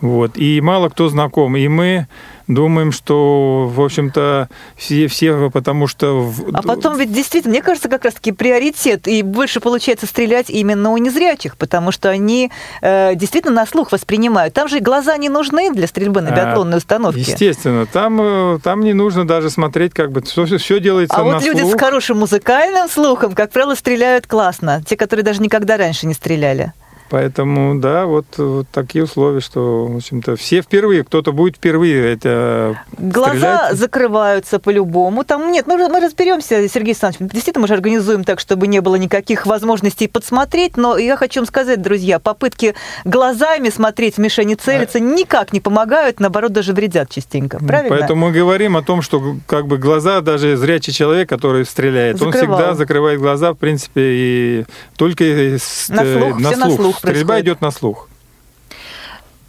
[0.00, 0.36] Вот.
[0.36, 1.56] И мало кто знаком.
[1.56, 2.06] И мы
[2.46, 6.32] думаем, что, в общем-то, все, все потому что...
[6.52, 10.96] А потом ведь действительно, мне кажется, как раз-таки приоритет, и больше получается стрелять именно у
[10.96, 12.50] незрячих, потому что они
[12.80, 14.54] э, действительно на слух воспринимают.
[14.54, 17.20] Там же глаза не нужны для стрельбы на а, биатлонной установке.
[17.20, 21.34] Естественно, там, э, там не нужно даже смотреть, как бы все, все делается а на
[21.34, 21.54] вот слух.
[21.54, 24.82] люди с хорошим музыкальным слухом, как правило, стреляют классно.
[24.86, 26.72] Те, которые даже никогда раньше не стреляли.
[27.12, 32.80] Поэтому, да, вот, вот такие условия, что, в общем-то, все впервые, кто-то будет впервые это
[32.96, 33.76] Глаза стрелять.
[33.76, 35.22] закрываются по-любому.
[35.22, 38.94] Там нет, мы, мы разберемся, Сергей Александрович, действительно, мы же организуем так, чтобы не было
[38.94, 44.96] никаких возможностей подсмотреть, но я хочу вам сказать, друзья, попытки глазами смотреть в мишени целиться
[44.96, 45.00] а...
[45.02, 47.58] никак не помогают, наоборот, даже вредят частенько.
[47.58, 47.94] Правильно?
[47.94, 52.52] Поэтому мы говорим о том, что как бы глаза, даже зрячий человек, который стреляет, Закрывал.
[52.52, 54.64] он всегда закрывает глаза, в принципе, и
[54.96, 56.56] только на слух, на слух.
[56.56, 58.08] На слух Стрельба идет на слух.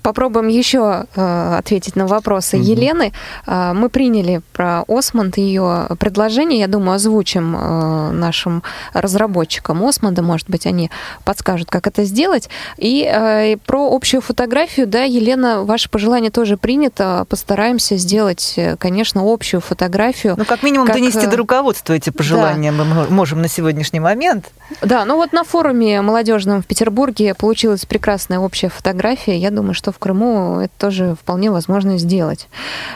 [0.04, 2.66] Попробуем еще э, ответить на вопросы угу.
[2.66, 3.14] Елены.
[3.48, 6.60] Э, мы приняли про Осмонд ее предложение.
[6.60, 8.64] Я думаю, озвучим э, нашим
[8.94, 10.22] разработчикам Осмонда.
[10.22, 10.92] Может быть, они
[11.24, 12.50] подскажут, как это сделать.
[12.78, 17.26] И э, про общую фотографию, да, Елена, ваше пожелание тоже принято.
[17.30, 20.36] Постараемся сделать, э, конечно, общую фотографию.
[20.38, 20.98] Ну, как минимум, как...
[20.98, 22.84] донести до руководства эти пожелания да.
[22.84, 24.52] мы можем на сегодняшний момент.
[24.82, 29.38] Да, ну вот на форуме молодежном в Петербурге получилась прекрасная общая фотография.
[29.38, 32.50] Я думаю, что в Крыму это тоже вполне возможно сделать.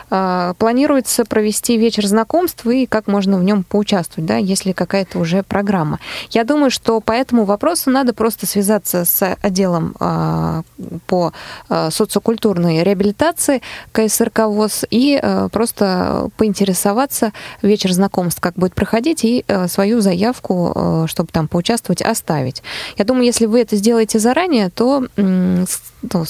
[0.10, 5.44] А, планируется провести вечер знакомств и как можно в нем поучаствовать, да, если какая-то уже
[5.44, 6.00] программа.
[6.32, 10.64] Я думаю, что по этому вопросу надо просто связаться с отделом а,
[11.06, 11.32] по
[11.70, 17.32] а, социокультурной реабилитации КСРК ВОЗ и просто поинтересоваться
[17.62, 22.64] вечер знакомств, как будет проходить, и свою заявку, чтобы там поучаствовать, оставить.
[22.98, 25.06] Я думаю, если вы это сделаете заранее, то
[26.14, 26.26] ну,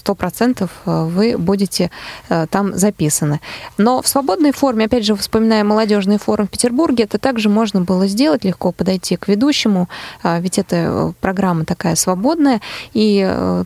[0.58, 1.90] сто процентов э, вы будете
[2.30, 3.40] э, там записаны.
[3.78, 8.08] Но в свободной форме, опять же, вспоминая молодежный форум в Петербурге, это также можно было
[8.08, 9.88] сделать, легко подойти к ведущему,
[10.24, 12.62] а, ведь это э, программа такая свободная,
[12.94, 13.08] и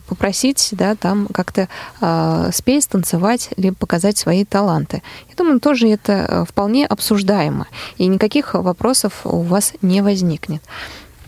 [0.08, 1.68] попросить, да, там как-то
[2.52, 5.02] спеть, танцевать, либо показать свои таланты.
[5.28, 7.66] Я думаю, тоже это вполне обсуждаемо,
[7.98, 10.62] и никаких вопросов у вас не возникнет.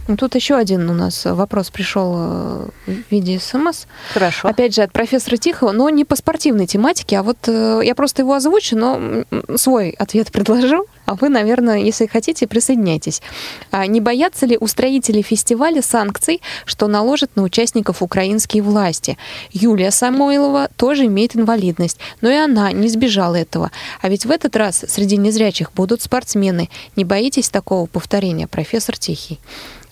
[0.07, 3.87] Ну, тут еще один у нас вопрос пришел э, в виде смс.
[4.13, 4.49] Хорошо.
[4.49, 8.23] Опять же, от профессора Тихого, но не по спортивной тематике, а вот э, я просто
[8.23, 9.25] его озвучу, но
[9.57, 13.23] свой ответ предложу, а вы, наверное, если хотите, присоединяйтесь.
[13.71, 19.17] А не боятся ли устроители фестиваля санкций, что наложат на участников украинские власти?
[19.53, 23.71] Юлия Самойлова тоже имеет инвалидность, но и она не сбежала этого.
[24.03, 26.69] А ведь в этот раз среди незрячих будут спортсмены.
[26.97, 29.41] Не боитесь такого повторения, профессор Тихий?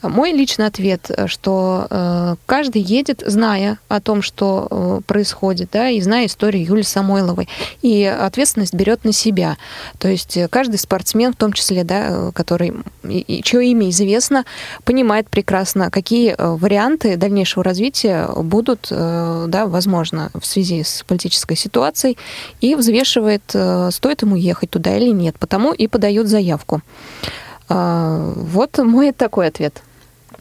[0.02, 6.00] Мой личный ответ, что э, каждый едет, зная о том, что э, происходит, да, и
[6.00, 7.48] зная историю Юлии Самойловой,
[7.82, 9.56] и ответственность берет на себя.
[9.98, 12.74] То есть каждый спортсмен, в том числе, да, который,
[13.42, 14.44] чье имя известно,
[14.84, 22.18] понимает прекрасно, какие варианты дальнейшего развития будут, да, возможно, в связи с политической ситуацией,
[22.60, 23.42] и взвешивает,
[23.90, 26.82] стоит ему ехать туда или нет, потому и подает заявку.
[27.68, 29.82] А, вот мой такой ответ.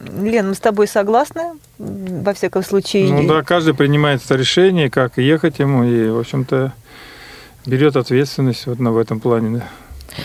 [0.02, 3.12] Лен, мы с тобой согласны, во всяком случае.
[3.12, 6.72] Ну да, каждый принимает решение, как ехать ему, и, в общем-то,
[7.66, 9.58] берет ответственность вот на в этом плане.
[9.58, 9.64] Да.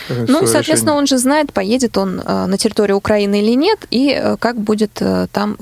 [0.08, 0.98] Ну, соответственно, решение.
[0.98, 4.98] он же знает, поедет он э, на территорию Украины или нет, и э, как будет
[5.00, 5.56] э, там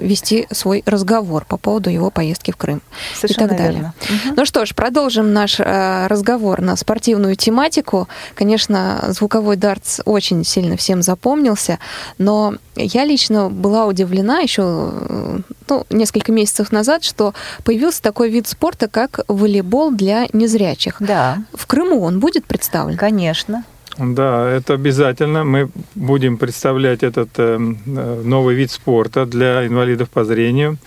[0.00, 2.82] вести свой разговор по поводу его поездки в Крым
[3.14, 3.92] Совершенно и так далее.
[4.02, 4.34] Угу.
[4.36, 8.08] Ну что ж, продолжим наш разговор на спортивную тематику.
[8.34, 11.78] Конечно, звуковой дартс очень сильно всем запомнился,
[12.18, 18.88] но я лично была удивлена еще ну, несколько месяцев назад, что появился такой вид спорта,
[18.88, 20.96] как волейбол для незрячих.
[21.00, 21.44] Да.
[21.52, 22.96] В Крыму он будет представлен?
[22.96, 23.64] Конечно.
[23.98, 25.44] Да, это обязательно.
[25.44, 30.78] Мы будем представлять этот э, новый вид спорта для инвалидов по зрению,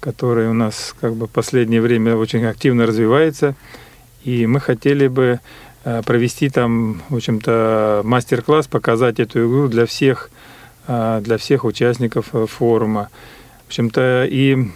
[0.00, 3.54] который у нас как бы в последнее время очень активно развивается.
[4.24, 5.38] И мы хотели бы
[5.84, 10.30] э, провести там, в общем-то, мастер-класс, показать эту игру для всех,
[10.88, 13.08] э, для всех участников э, форума.
[13.64, 14.68] В общем-то, и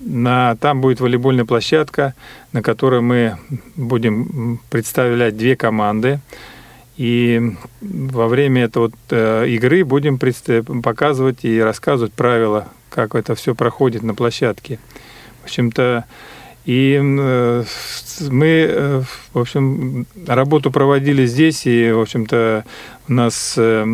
[0.00, 2.14] на, там будет волейбольная площадка,
[2.52, 3.36] на которой мы
[3.76, 6.20] будем представлять две команды.
[6.96, 7.40] И
[7.80, 10.18] во время этой вот, э, игры будем
[10.82, 14.78] показывать и рассказывать правила, как это все проходит на площадке.
[15.40, 16.04] В общем-то,
[16.66, 17.64] и э,
[18.28, 22.64] мы, э, в общем, работу проводили здесь, и, в общем-то,
[23.08, 23.86] у нас э,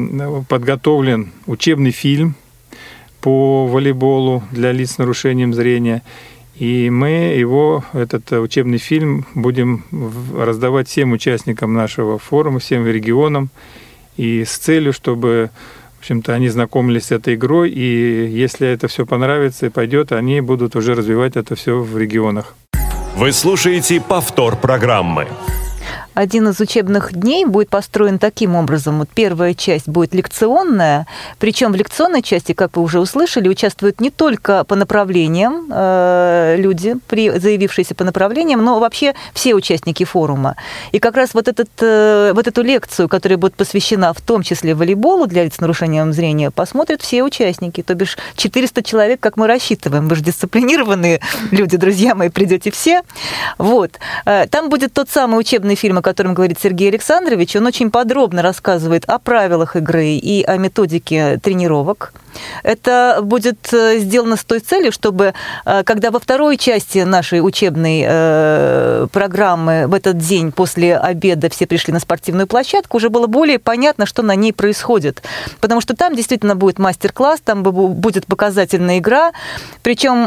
[0.49, 2.35] подготовлен учебный фильм–
[3.27, 6.05] по волейболу для лиц с нарушением зрения.
[6.55, 9.83] И мы его, этот учебный фильм, будем
[10.33, 13.49] раздавать всем участникам нашего форума, всем регионам,
[14.17, 15.51] и с целью, чтобы
[15.97, 20.41] в общем-то, они знакомились с этой игрой, и если это все понравится и пойдет, они
[20.41, 22.55] будут уже развивать это все в регионах.
[23.17, 25.27] Вы слушаете повтор программы
[26.17, 29.01] один из учебных дней будет построен таким образом.
[29.01, 31.07] Вот первая часть будет лекционная,
[31.39, 36.95] причем в лекционной части, как вы уже услышали, участвуют не только по направлениям э, люди,
[37.07, 40.57] при, заявившиеся по направлениям, но вообще все участники форума.
[40.93, 44.75] И как раз вот, этот, э, вот эту лекцию, которая будет посвящена в том числе
[44.75, 47.83] волейболу для лиц с нарушением зрения, посмотрят все участники.
[47.83, 50.09] То бишь 400 человек, как мы рассчитываем.
[50.09, 53.03] Вы же дисциплинированные люди, друзья мои, придете все.
[53.59, 53.91] Вот.
[54.25, 59.05] Э, там будет тот самый учебный фильм, котором говорит Сергей Александрович, он очень подробно рассказывает
[59.07, 62.13] о правилах игры и о методике тренировок.
[62.63, 68.05] Это будет э, сделано с той целью, чтобы, э, когда во второй части нашей учебной
[68.07, 73.59] э, программы в этот день после обеда все пришли на спортивную площадку, уже было более
[73.59, 75.23] понятно, что на ней происходит.
[75.61, 79.33] Потому что там действительно будет мастер-класс, там будет показательная игра,
[79.83, 80.27] причем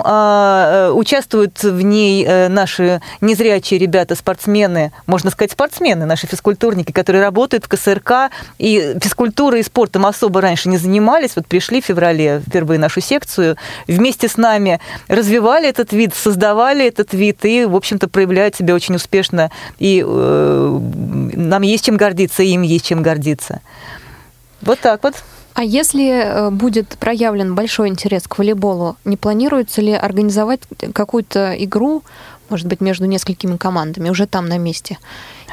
[0.95, 7.67] участвуют в ней наши незрячие ребята, спортсмены, можно сказать, спортсмены, наши физкультурники, которые работают в
[7.67, 12.79] КСРК, и физкультурой и спортом особо раньше не занимались, вот пришли в феврале феврале впервые
[12.79, 13.57] нашу секцию,
[13.87, 18.95] вместе с нами развивали этот вид, создавали этот вид и, в общем-то, проявляют себя очень
[18.95, 19.51] успешно.
[19.77, 20.79] И э,
[21.35, 23.61] нам есть чем гордиться, и им есть чем гордиться.
[24.61, 25.15] Вот так вот.
[25.53, 30.61] А если э, будет проявлен большой интерес к волейболу, не планируется ли организовать
[30.93, 32.03] какую-то игру,
[32.49, 34.97] может быть, между несколькими командами уже там на месте?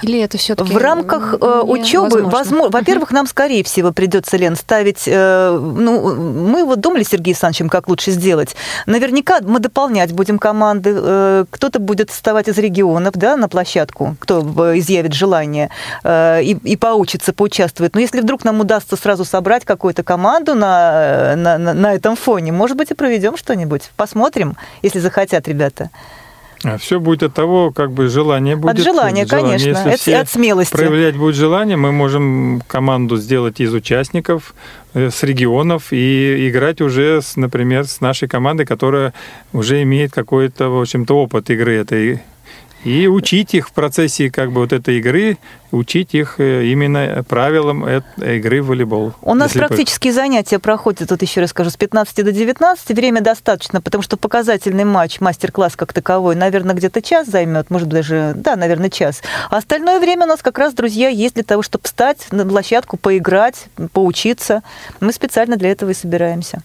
[0.03, 5.05] Или это все-таки в рамках э, учебы, возможно, во-первых, нам скорее всего придется Лен ставить.
[5.07, 8.57] Э, ну, мы вот думали с Сергеем Александровичем, как лучше сделать.
[8.87, 10.95] Наверняка мы дополнять будем команды.
[10.95, 14.41] Э, кто-то будет вставать из регионов, да, на площадку, кто
[14.79, 15.71] изъявит желание
[16.05, 17.95] и, и поучится, поучаствует.
[17.95, 22.77] Но если вдруг нам удастся сразу собрать какую-то команду на, на, на этом фоне, может
[22.77, 23.91] быть, и проведем что-нибудь.
[23.97, 25.91] Посмотрим, если захотят ребята.
[26.65, 28.79] А все будет от того, как бы желание будет.
[28.79, 29.59] От желания, от желания.
[29.59, 29.91] конечно.
[29.91, 30.73] Если от, от смелости.
[30.73, 34.55] Проявлять будет желание, мы можем команду сделать из участников,
[34.95, 39.13] э, с регионов и играть уже, с, например, с нашей командой, которая
[39.53, 42.23] уже имеет какой-то, в общем-то, опыт игры этой
[42.87, 45.39] и учить их в процессе как бы вот этой игры,
[45.73, 47.85] учить их э, именно правилам
[48.17, 49.13] игры в волейбол.
[49.23, 52.97] У нас практические занятия проходят, тут еще раз скажу, с 15 до 19.
[52.97, 58.35] Время достаточно, потому что показательный матч, мастер-класс как таковой, наверное, где-то час займет, может даже,
[58.37, 59.21] да, наверное, час.
[59.51, 62.97] А остальное время у нас как раз, друзья, есть для того, чтобы встать на площадку,
[62.97, 64.63] поиграть, поучиться.
[65.01, 66.63] Мы специально для этого и собираемся.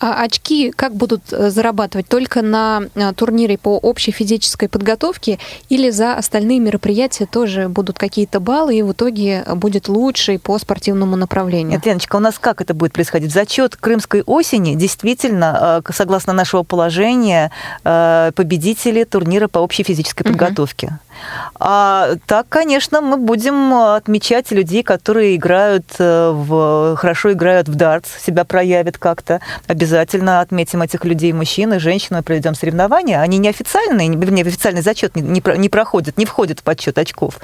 [0.00, 2.08] А очки как будут э, зарабатывать?
[2.08, 8.40] Только на э, турнире по общей физической подготовке или за остальные мероприятия тоже будут какие-то
[8.40, 11.72] баллы, и в итоге будет лучше по спортивному направлению?
[11.72, 13.32] Нет, Леночка, у нас как это будет происходить?
[13.32, 17.50] Зачет крымской осени действительно, э, согласно нашего положения,
[17.82, 20.86] победители турнира по общей физической подготовке.
[20.86, 20.94] Угу.
[21.58, 28.44] А так, конечно, мы будем отмечать людей, которые играют в, хорошо играют в дартс, себя
[28.44, 33.20] проявят как-то обязательно отметим этих людей, мужчин и женщин, проведем соревнования.
[33.20, 37.38] Они неофициальные, не официальный зачет не, не, не проходят, не входят в подсчет очков.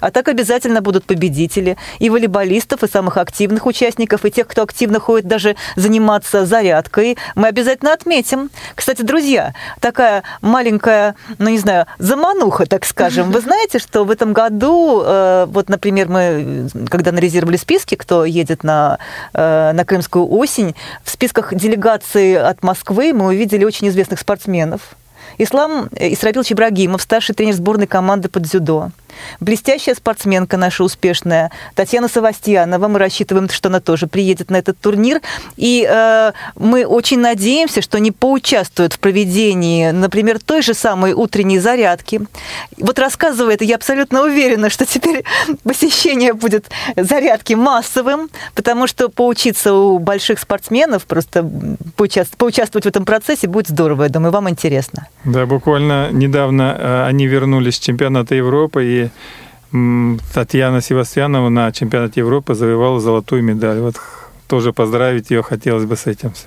[0.00, 5.00] А так обязательно будут победители и волейболистов, и самых активных участников, и тех, кто активно
[5.00, 7.16] ходит даже заниматься зарядкой.
[7.34, 8.50] Мы обязательно отметим.
[8.74, 13.25] Кстати, друзья, такая маленькая, ну не знаю, замануха, так скажем.
[13.30, 18.62] Вы знаете, что в этом году, э, вот, например, мы, когда анализировали списки, кто едет
[18.62, 18.98] на,
[19.34, 24.96] э, на Крымскую осень, в списках делегации от Москвы мы увидели очень известных спортсменов.
[25.38, 28.90] Ислам Исрабилович Ибрагимов, старший тренер сборной команды под дзюдо.
[29.40, 32.88] Блестящая спортсменка наша успешная, Татьяна Савастьянова.
[32.88, 35.20] Мы рассчитываем, что она тоже приедет на этот турнир.
[35.56, 41.58] И э, мы очень надеемся, что они поучаствуют в проведении, например, той же самой утренней
[41.58, 42.20] зарядки.
[42.78, 45.24] Вот рассказывая это, я абсолютно уверена, что теперь
[45.62, 51.48] посещение будет зарядки массовым, потому что поучиться у больших спортсменов, просто
[51.96, 54.04] поучаствовать, поучаствовать в этом процессе будет здорово.
[54.04, 55.08] Я думаю, вам интересно.
[55.24, 59.05] Да, буквально недавно э, они вернулись с чемпионата Европы, и
[60.32, 63.80] Татьяна Севастьянова на чемпионате Европы завоевала золотую медаль.
[63.80, 63.96] Вот
[64.48, 66.46] тоже поздравить ее хотелось бы с этим все.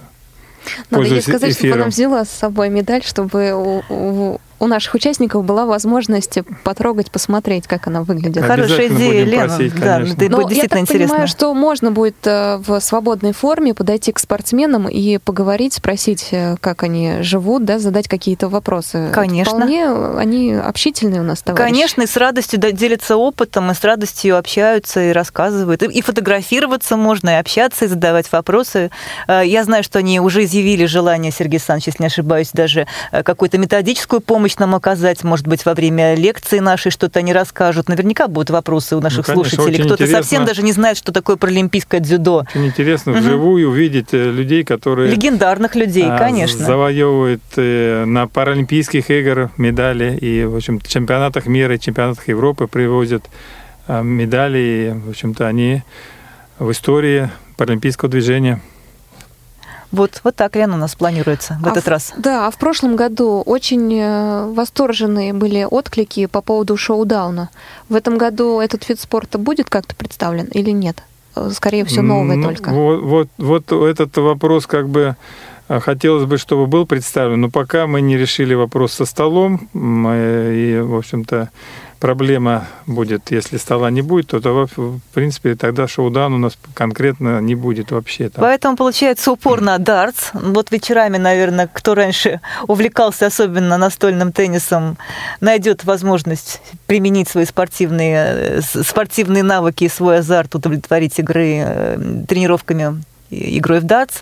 [0.89, 1.57] Надо ей сказать, эфиром.
[1.57, 7.12] чтобы она взяла с собой медаль, чтобы у, у, у наших участников была возможность потрогать,
[7.12, 8.43] посмотреть, как она выглядит.
[8.43, 9.47] Хорошая идея, Лена.
[9.47, 11.07] Просить, да, это Но я так интересно.
[11.07, 16.57] понимаю, что можно будет э, в свободной форме подойти к спортсменам и поговорить, спросить, э,
[16.60, 19.12] как они живут, да, задать какие-то вопросы.
[19.14, 19.55] Конечно.
[19.55, 21.72] Вполне они общительные у нас товарищи.
[21.72, 25.84] Конечно, и с радостью делятся опытом, и с радостью общаются и рассказывают.
[25.84, 28.91] И фотографироваться можно, и общаться, и задавать вопросы.
[29.28, 33.57] Э, я знаю, что они уже изъявили желание, Сергей Александрович, если не ошибаюсь, даже какую-то
[33.57, 37.89] методическую помощь помощь нам оказать, может быть, во время лекции нашей что-то они расскажут.
[37.89, 39.86] Наверняка будут вопросы у наших ну, конечно, слушателей.
[39.86, 42.45] Кто-то совсем даже не знает, что такое паралимпийское дзюдо.
[42.50, 43.20] Очень интересно угу.
[43.20, 45.12] вживую увидеть э, людей, которые...
[45.12, 46.66] Легендарных людей, а, конечно.
[46.66, 53.24] Завоевывают э, на Паралимпийских играх медали и, в общем чемпионатах мира и чемпионатах Европы привозят
[53.88, 54.60] э, медали.
[54.60, 55.84] И, в общем-то, они
[56.58, 58.62] в истории паралимпийского движения.
[59.92, 62.14] Вот, вот так, Лена, у нас планируется в а этот в, раз.
[62.18, 67.50] Да, а в прошлом году очень э, восторженные были отклики по поводу шоу-дауна.
[67.90, 71.04] В этом году этот вид спорта будет как-то представлен или нет?
[71.36, 72.70] Э, скорее всего, новое ну, только.
[72.70, 75.16] Вот, вот, вот этот вопрос как бы
[75.68, 80.82] э, хотелось бы, чтобы был представлен, но пока мы не решили вопрос со столом, и,
[80.84, 81.50] в общем-то,
[82.00, 87.39] проблема будет, если стола не будет, то, то в принципе, тогда шоудаун у нас конкретно
[87.41, 88.30] не будет вообще.
[88.30, 88.41] Там.
[88.41, 90.30] Поэтому получается упор на дартс.
[90.34, 94.97] Вот вечерами, наверное, кто раньше увлекался особенно настольным теннисом,
[95.41, 103.80] найдет возможность применить свои спортивные, спортивные навыки и свой азарт, удовлетворить игры э, тренировками игрой
[103.80, 104.22] в дартс.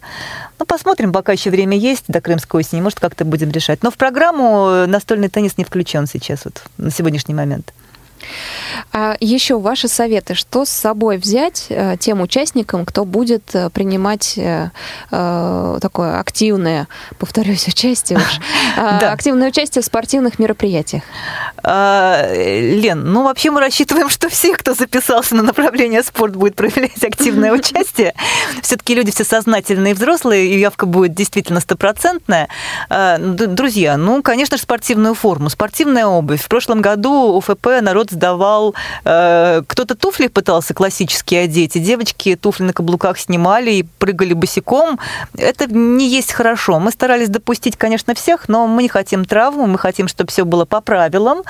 [0.60, 3.84] Ну, посмотрим, пока еще время есть до Крымской осени, может, как-то будем решать.
[3.84, 7.74] Но в программу настольный теннис не включен сейчас, вот, на сегодняшний момент.
[8.94, 14.38] А еще ваши советы, что с собой взять э, тем участникам, кто будет э, принимать
[14.38, 14.70] э,
[15.10, 16.88] такое активное,
[17.20, 18.40] повторюсь, участие уж,
[18.78, 21.04] активное участие в спортивных мероприятиях?
[21.64, 27.04] А, Лен, ну вообще мы рассчитываем, что все, кто записался на направление спорт, будет проявлять
[27.04, 28.14] активное участие.
[28.62, 32.48] Все-таки люди все сознательные и взрослые, и явка будет действительно стопроцентная.
[32.90, 36.42] А, друзья, ну, конечно же, спортивную форму, спортивная обувь.
[36.42, 38.76] В прошлом году УФП народ год сдавал.
[39.06, 45.00] Э, кто-то туфли пытался классические одеть, и девочки туфли на каблуках снимали и прыгали босиком.
[45.38, 46.80] Это не есть хорошо.
[46.80, 50.66] Мы старались допустить, конечно, всех, но мы не хотим травму, мы хотим, чтобы все было
[50.66, 51.44] по правилам.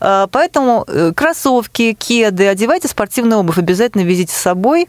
[0.00, 4.88] Э, поэтому э, кроссовки, кеды, одевайте спортивную обувь, обязательно везите с собой.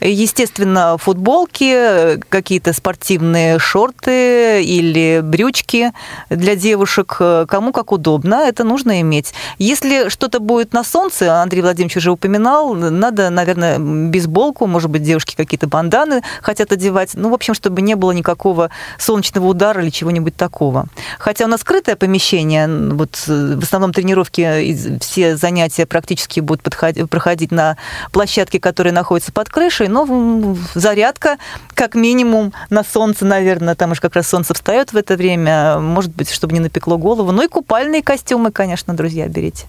[0.00, 5.92] Естественно, футболки, какие-то спортивные шорты или брючки
[6.30, 7.16] для девушек,
[7.48, 9.34] кому как удобно, это нужно иметь.
[9.58, 15.34] Если что-то будет на солнце, Андрей Владимирович уже упоминал, надо, наверное, бейсболку, может быть, девушки
[15.36, 20.36] какие-то банданы хотят одевать, ну, в общем, чтобы не было никакого солнечного удара или чего-нибудь
[20.36, 20.86] такого.
[21.18, 27.50] Хотя у нас скрытое помещение, вот в основном тренировки, все занятия практически будут подходить, проходить
[27.50, 27.76] на
[28.12, 31.38] площадке, которая находится под крышей, но зарядка,
[31.74, 36.14] как минимум, на солнце, наверное, там уж как раз солнце встает в это время, может
[36.14, 37.32] быть, чтобы не напекло голову.
[37.32, 39.66] Ну и купальные костюмы, конечно, друзья, берите.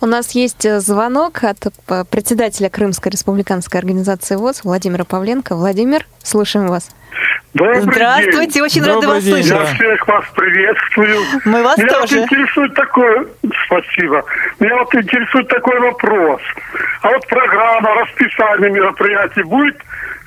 [0.00, 5.56] У нас есть э, звонок от э, председателя Крымской республиканской организации ВОЗ Владимира Павленко.
[5.56, 6.90] Владимир, слушаем вас.
[7.54, 8.62] Добрый Здравствуйте, день.
[8.62, 9.68] очень Добрый рада вас день, слышать.
[9.68, 11.20] Я всех вас приветствую.
[11.46, 12.20] Мы вас Меня тоже.
[12.20, 13.28] вот интересует такой,
[13.64, 14.24] спасибо.
[14.60, 16.42] Меня вот интересует такой вопрос.
[17.00, 19.76] А вот программа расписания мероприятий будет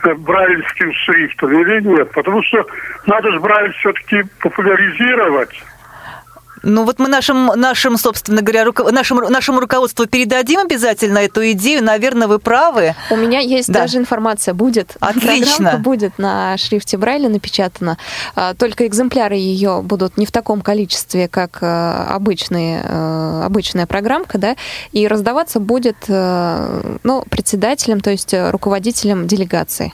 [0.06, 2.12] э, брайльским шрифтом или нет?
[2.14, 2.66] Потому что
[3.06, 5.52] надо же брайль все-таки популяризировать.
[6.64, 8.92] Ну вот мы нашим, нашим собственно говоря, руко...
[8.92, 11.84] нашему, нашему руководству передадим обязательно эту идею.
[11.84, 12.96] Наверное, вы правы.
[13.10, 13.82] У меня есть да.
[13.82, 14.54] даже информация.
[14.54, 14.96] Будет.
[15.00, 15.56] Отлично.
[15.56, 17.98] Программка будет на шрифте Брайля напечатана.
[18.36, 24.38] А, только экземпляры ее будут не в таком количестве, как э, обычные, э, обычная программка,
[24.38, 24.56] да,
[24.92, 29.94] и раздаваться будет э, ну, председателем, то есть руководителем делегации.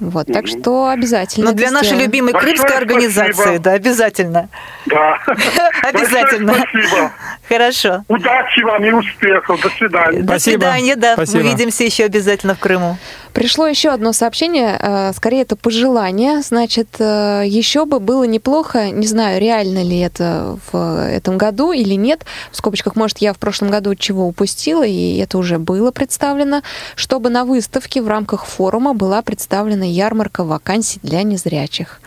[0.00, 1.46] Вот, так что обязательно.
[1.46, 3.58] Но для нашей любимой Большое крымской организации, спасибо.
[3.58, 4.48] да, обязательно.
[4.86, 5.18] Да.
[5.82, 6.54] Обязательно.
[6.54, 7.12] спасибо.
[7.48, 8.04] Хорошо.
[8.08, 9.60] Удачи вам и успехов.
[9.60, 10.22] До свидания.
[10.22, 11.14] До свидания, да.
[11.14, 11.40] Спасибо.
[11.40, 12.96] Увидимся еще обязательно в Крыму.
[13.38, 16.42] Пришло еще одно сообщение, э, скорее это пожелание.
[16.42, 21.94] Значит, э, еще бы было неплохо, не знаю, реально ли это в этом году или
[21.94, 22.24] нет.
[22.50, 26.62] В скобочках, может, я в прошлом году чего упустила, и это уже было представлено,
[26.96, 32.00] чтобы на выставке в рамках форума была представлена ярмарка вакансий для незрячих.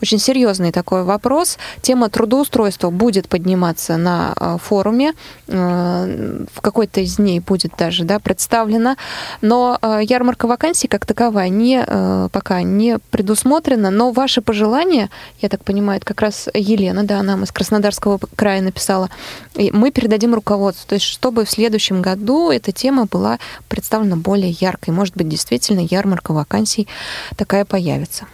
[0.00, 1.58] Очень серьезный такой вопрос.
[1.82, 5.14] Тема трудоустройства будет подниматься на э, форуме.
[5.48, 8.96] В какой-то из дней будет даже да, представлена.
[9.40, 15.08] Но ярмарка вакансий вакансий как таковая не, э, пока не предусмотрена, но ваши пожелания,
[15.40, 19.08] я так понимаю, это как раз Елена, да, нам из Краснодарского края написала,
[19.72, 24.92] мы передадим руководству, то есть чтобы в следующем году эта тема была представлена более яркой.
[24.94, 26.86] Может быть, действительно ярмарка вакансий
[27.36, 28.26] такая появится.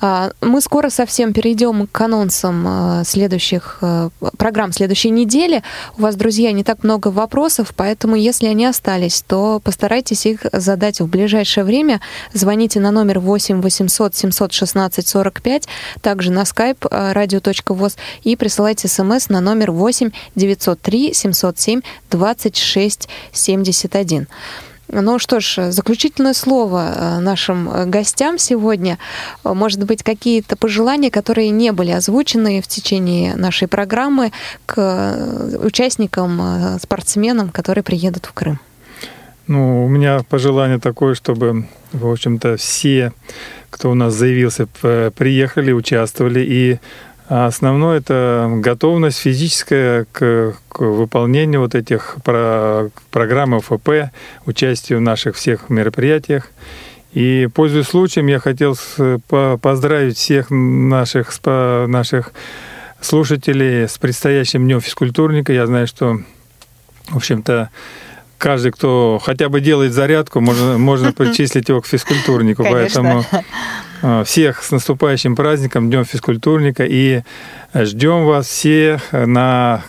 [0.00, 5.62] А, мы скоро совсем перейдем к анонсам а, следующих а, программ следующей недели.
[5.98, 11.00] У вас, друзья, не так много вопросов, поэтому, если они остались, то постарайтесь их задать
[11.00, 12.00] в ближайшее время.
[12.32, 15.68] Звоните на номер 8 800 716 45,
[16.00, 21.80] также на skype radio.voz и присылайте смс на номер 8 903 707
[22.10, 24.26] 26 71.
[24.88, 28.98] Ну что ж, заключительное слово э, нашим э, гостям сегодня.
[29.42, 34.30] Может быть, какие-то пожелания, которые не были озвучены в течение нашей программы
[34.64, 38.60] к э, участникам, спортсменам, которые приедут в Крым.
[39.48, 43.12] Ну, у меня пожелание такое, чтобы, в общем-то, все,
[43.70, 46.78] кто у нас заявился, приехали, участвовали и
[47.28, 54.12] а основное это готовность физическая к, к выполнению вот этих про, программ ОФП,
[54.44, 56.50] участию в наших всех мероприятиях.
[57.12, 58.76] И, пользуясь случаем, я хотел
[59.60, 62.32] поздравить всех наших, наших
[63.00, 65.52] слушателей с предстоящим Днем физкультурника.
[65.52, 66.20] Я знаю, что,
[67.08, 67.70] в общем-то,
[68.38, 72.62] каждый, кто хотя бы делает зарядку, можно, можно причислить его к физкультурнику.
[72.62, 73.02] Конечно.
[73.02, 73.24] Поэтому
[74.24, 76.84] всех с наступающим праздником, Днем физкультурника.
[76.84, 77.22] И
[77.74, 79.82] ждем вас всех на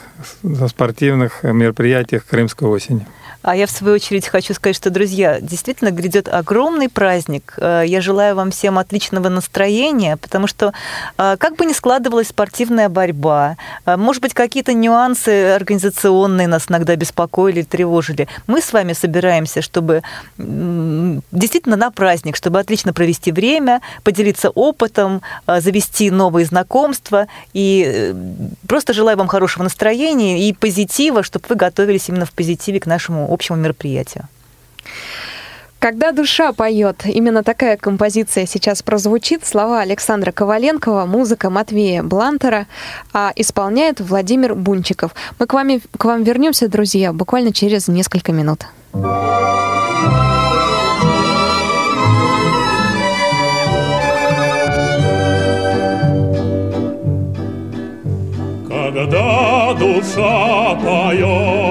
[0.67, 3.05] спортивных мероприятиях Крымской осени.
[3.47, 7.53] А я, в свою очередь, хочу сказать, что, друзья, действительно грядет огромный праздник.
[7.55, 10.73] Э, я желаю вам всем отличного настроения, потому что,
[11.17, 16.97] э, как бы ни складывалась спортивная борьба, э, может быть, какие-то нюансы организационные нас иногда
[16.97, 20.01] беспокоили, тревожили, мы с вами собираемся, чтобы
[20.37, 27.27] действительно на праздник, чтобы отлично провести время, поделиться опытом, завести новые знакомства.
[27.53, 28.13] И
[28.67, 33.36] просто желаю вам хорошего настроения и позитива, чтобы вы готовились именно в позитиве к нашему
[33.37, 34.25] общему мероприятию.
[35.79, 39.45] Когда душа поет, именно такая композиция сейчас прозвучит.
[39.45, 42.65] Слова Александра Коваленкова, музыка Матвея Блантера,
[43.13, 45.11] а исполняет Владимир Бунчиков.
[45.37, 48.65] Мы к, вами, к вам вернемся, друзья, буквально через несколько минут.
[58.67, 61.66] Когда душа поет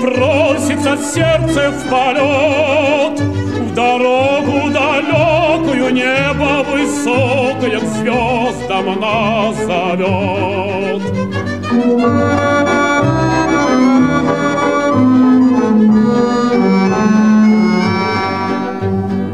[0.00, 11.02] просится сердце в полет, В дорогу далекую небо высокое К звездам нас зовет.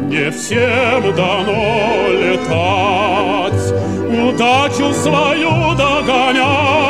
[0.09, 3.75] Не всем дано летать,
[4.09, 6.82] удачу свою догонять,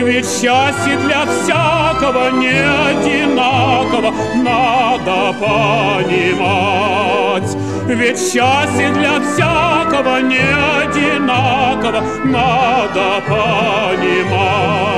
[0.00, 6.78] ведь счастье для всякого не одинаково, надо понимать.
[7.86, 10.38] Ведь счастье для всякого не
[10.82, 14.88] одинаково, надо понимать.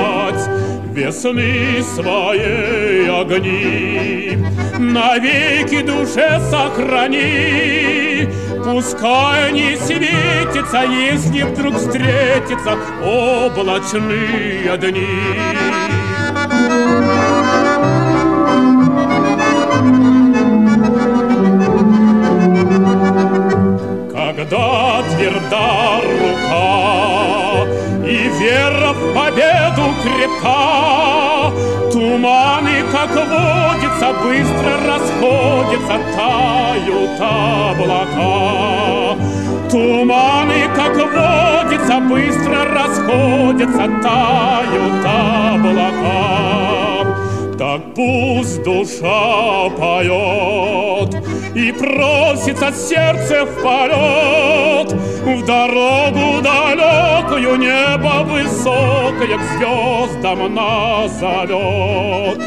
[1.01, 4.37] Весны своей огни
[4.77, 8.29] навеки душе сохрани.
[8.63, 15.07] Пускай не светится, если вдруг встретятся облачные дни.
[24.13, 27.65] Когда тверда рука
[28.05, 29.50] и вера в победу
[30.41, 31.51] крепка,
[31.91, 38.31] Туманы, как водится, быстро расходятся, тают облака.
[39.69, 46.31] Туманы, как водится, быстро расходятся, тают облака.
[47.57, 51.15] Так пусть душа поет
[51.53, 54.95] и просится сердце в полет,
[55.31, 62.37] В дорогу далекую небо высокое К звездам нас зовет.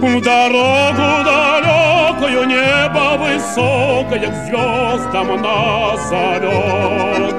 [0.00, 7.35] В дорогу далекую небо высокое К звездам нас зовет.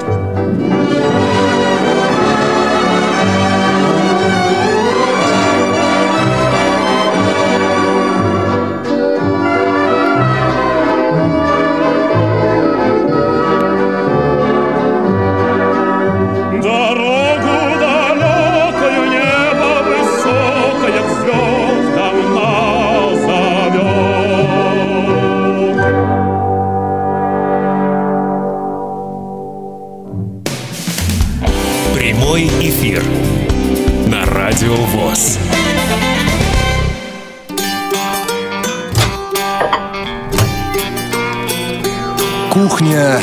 [42.70, 43.22] Кухня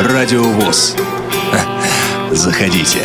[0.00, 0.96] Радио ВОС.
[2.30, 3.00] Заходите.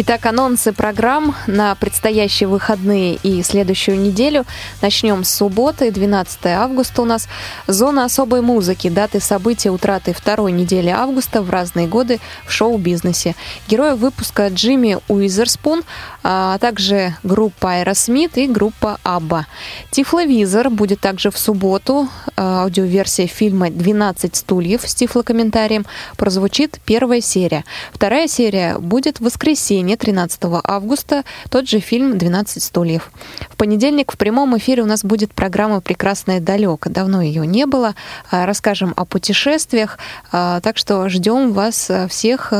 [0.00, 4.44] Итак, анонсы программ на предстоящие выходные и следующую неделю.
[4.80, 7.26] Начнем с субботы, 12 августа у нас.
[7.70, 8.88] Зона особой музыки.
[8.88, 13.34] Даты события утраты второй недели августа в разные годы в шоу-бизнесе.
[13.68, 15.82] Герои выпуска Джимми Уизерспун,
[16.22, 19.46] а также группа Аэросмит и группа ABBA.
[19.90, 22.08] Тифловизор будет также в субботу.
[22.36, 25.84] Аудиоверсия фильма «12 стульев» с тифлокомментарием
[26.16, 27.66] прозвучит первая серия.
[27.92, 33.10] Вторая серия будет в воскресенье, 13 августа, тот же фильм «12 стульев».
[33.50, 36.88] В понедельник в прямом эфире у нас будет программа «Прекрасное далеко».
[36.88, 37.94] Давно ее не было.
[38.30, 39.98] А, Расскажем о путешествиях,
[40.32, 42.52] а, так что ждем вас а, всех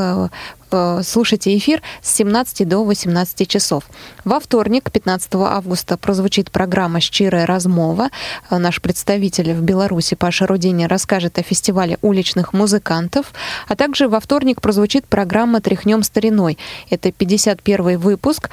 [1.02, 3.84] слушайте эфир с 17 до 18 часов.
[4.26, 8.10] Во вторник, 15 августа, прозвучит программа «Щирая размова».
[8.50, 13.32] Наш представитель в Беларуси Паша Рудини расскажет о фестивале уличных музыкантов.
[13.66, 16.58] А также во вторник прозвучит программа «Тряхнем стариной».
[16.90, 18.50] Это 51 выпуск.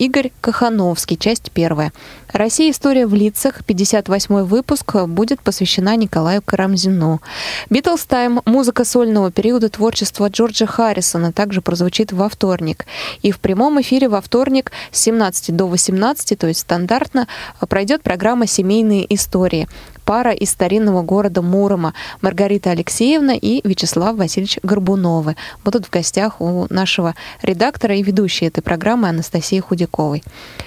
[0.00, 1.92] Игорь Кахановский, часть первая.
[2.34, 2.72] Россия.
[2.72, 3.64] История в лицах.
[3.64, 7.22] 58 выпуск будет посвящена Николаю Карамзину.
[7.70, 8.40] Битлз Тайм.
[8.44, 12.86] Музыка сольного периода творчества Джорджа Харрисона также прозвучит во вторник.
[13.22, 17.28] И в прямом эфире во вторник с 17 до 18, то есть стандартно,
[17.68, 19.68] пройдет программа «Семейные истории».
[20.04, 26.66] пара из старинного города Мурома Маргарита Алексеевна и Вячеслав Васильевич Горбуновы будут в гостях у
[26.70, 30.22] нашего редактора и ведущей этой программы Анастасии Худяковой.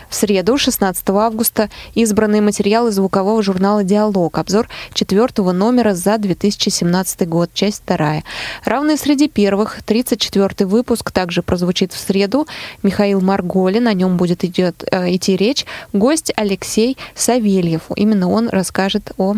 [0.09, 4.37] В среду, 16 августа, избранные материалы звукового журнала «Диалог».
[4.37, 8.23] Обзор четвертого номера за 2017 год, часть вторая.
[8.63, 12.47] Равные среди первых, 34 выпуск также прозвучит в среду.
[12.83, 15.65] Михаил Марголин, о нем будет идет, э, идти речь.
[15.91, 17.81] Гость Алексей Савельев.
[17.95, 19.35] Именно он расскажет о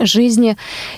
[0.00, 0.56] жизни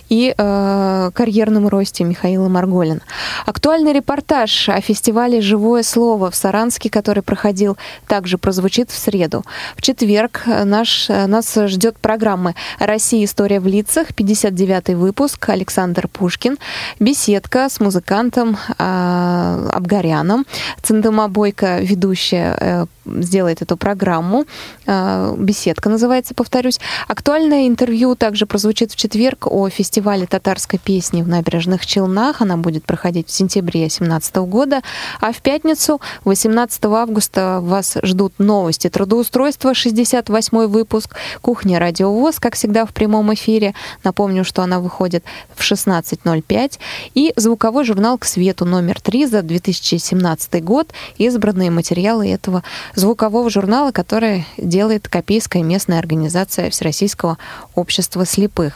[0.08, 3.00] и э, карьерном росте Михаила Марголина.
[3.44, 7.76] Актуальный репортаж о фестивале «Живое слово» в Саранске, который проходил,
[8.06, 9.44] также прозвучит в среду.
[9.76, 13.24] В четверг наш, нас ждет программы «Россия.
[13.24, 16.58] История в лицах», 59-й выпуск, Александр Пушкин,
[17.00, 20.46] беседка с музыкантом э, Абгаряном,
[20.82, 24.44] Циндама Бойко, ведущая, э, сделает эту программу,
[24.86, 26.78] э, беседка называется, повторюсь.
[27.08, 32.40] Актуальное интервью также прозвучит будет в четверг о фестивале татарской песни в Набережных Челнах.
[32.40, 34.80] Она будет проходить в сентябре 2017 года.
[35.20, 42.86] А в пятницу, 18 августа, вас ждут новости трудоустройства, 68 выпуск, кухня радиовоз, как всегда,
[42.86, 43.74] в прямом эфире.
[44.04, 45.24] Напомню, что она выходит
[45.56, 46.78] в 16.05.
[47.14, 50.92] И звуковой журнал «К свету» номер 3 за 2017 год.
[51.18, 52.62] Избранные материалы этого
[52.94, 57.36] звукового журнала, который делает Копейская местная организация Всероссийского
[57.74, 58.75] общества слепых.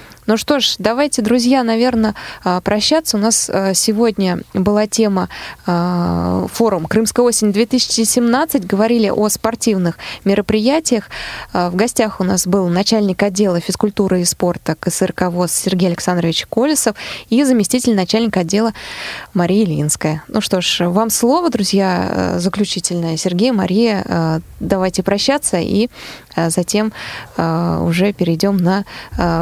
[0.27, 2.13] Ну что ж, давайте, друзья, наверное,
[2.43, 3.17] а, прощаться.
[3.17, 5.29] У нас а, сегодня была тема
[5.65, 8.67] а, форум «Крымская осень-2017».
[8.67, 11.09] Говорили о спортивных мероприятиях.
[11.53, 16.95] В гостях у нас был начальник отдела физкультуры и спорта КСРК ВОЗ Сергей Александрович Колесов
[17.29, 18.73] и заместитель начальника отдела
[19.33, 20.23] Мария Ильинская.
[20.27, 23.17] Ну что ж, вам слово, друзья, заключительное.
[23.17, 25.89] Сергей, Мария, давайте прощаться и
[26.35, 26.93] затем
[27.37, 28.85] уже перейдем на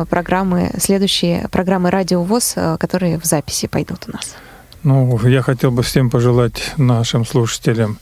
[0.10, 4.36] программы следующие программы «Радио ВОЗ», э, которые в записи пойдут у нас?
[4.84, 7.98] Ну, я хотел бы всем пожелать нашим слушателям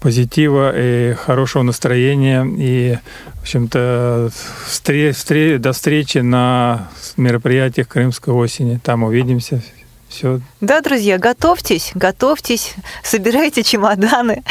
[0.00, 2.44] позитива и хорошего настроения.
[2.58, 2.98] И,
[3.34, 4.30] в общем-то,
[4.66, 8.80] встре- встре- до встречи на мероприятиях Крымской осени.
[8.82, 9.62] Там увидимся.
[10.08, 10.40] Все.
[10.60, 14.44] Да, друзья, готовьтесь, готовьтесь, собирайте чемоданы.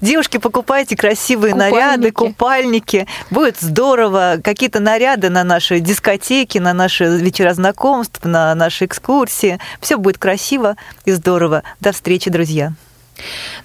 [0.00, 1.74] Девушки, покупайте красивые купальники.
[1.74, 3.06] наряды, купальники.
[3.30, 4.40] Будет здорово.
[4.42, 9.58] Какие-то наряды на наши дискотеки, на наши вечера знакомств, на наши экскурсии.
[9.80, 11.62] Все будет красиво и здорово.
[11.80, 12.72] До встречи, друзья.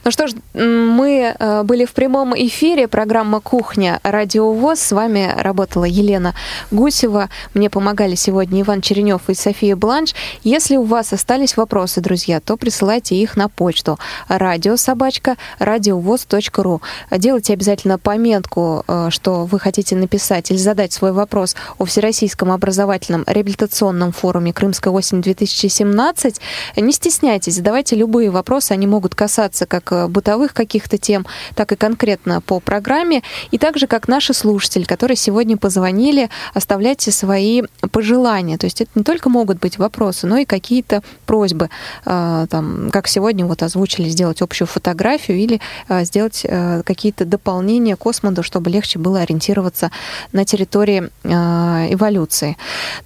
[0.03, 2.87] Ну что ж, мы э, были в прямом эфире.
[2.87, 3.99] Программа «Кухня.
[4.03, 4.79] Радио ВОЗ».
[4.79, 6.33] С вами работала Елена
[6.71, 7.29] Гусева.
[7.53, 10.13] Мне помогали сегодня Иван Черенев и София Бланш.
[10.43, 16.81] Если у вас остались вопросы, друзья, то присылайте их на почту радиособачка радиовоз.ру.
[17.11, 23.23] Делайте обязательно пометку, э, что вы хотите написать или задать свой вопрос о Всероссийском образовательном
[23.27, 26.39] реабилитационном форуме «Крымская осень-2017».
[26.77, 31.25] Не стесняйтесь, задавайте любые вопросы, они могут касаться касаться как э, бытовых каких-то тем,
[31.55, 33.21] так и конкретно по программе.
[33.51, 38.57] И также как наши слушатели, которые сегодня позвонили, оставляйте свои пожелания.
[38.57, 41.69] То есть это не только могут быть вопросы, но и какие-то просьбы.
[42.05, 46.45] Э, там, как сегодня вот озвучили, сделать общую фотографию или э, сделать
[46.85, 48.07] какие-то дополнения к
[48.41, 49.91] чтобы легче было ориентироваться
[50.31, 52.57] на территории эволюции.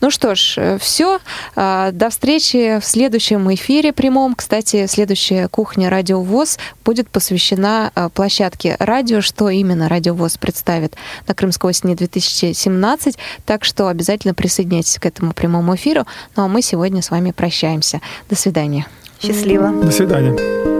[0.01, 1.19] Ну что ж, все.
[1.55, 4.35] До встречи в следующем эфире прямом.
[4.35, 10.95] Кстати, следующая кухня радио ВОЗ будет посвящена э, площадке радио, что именно Радио ВОЗ представит
[11.27, 13.17] на Крымской осени 2017.
[13.45, 16.05] Так что обязательно присоединяйтесь к этому прямому эфиру.
[16.35, 18.01] Ну а мы сегодня с вами прощаемся.
[18.29, 18.87] До свидания.
[19.21, 19.71] Счастливо.
[19.71, 20.70] До свидания.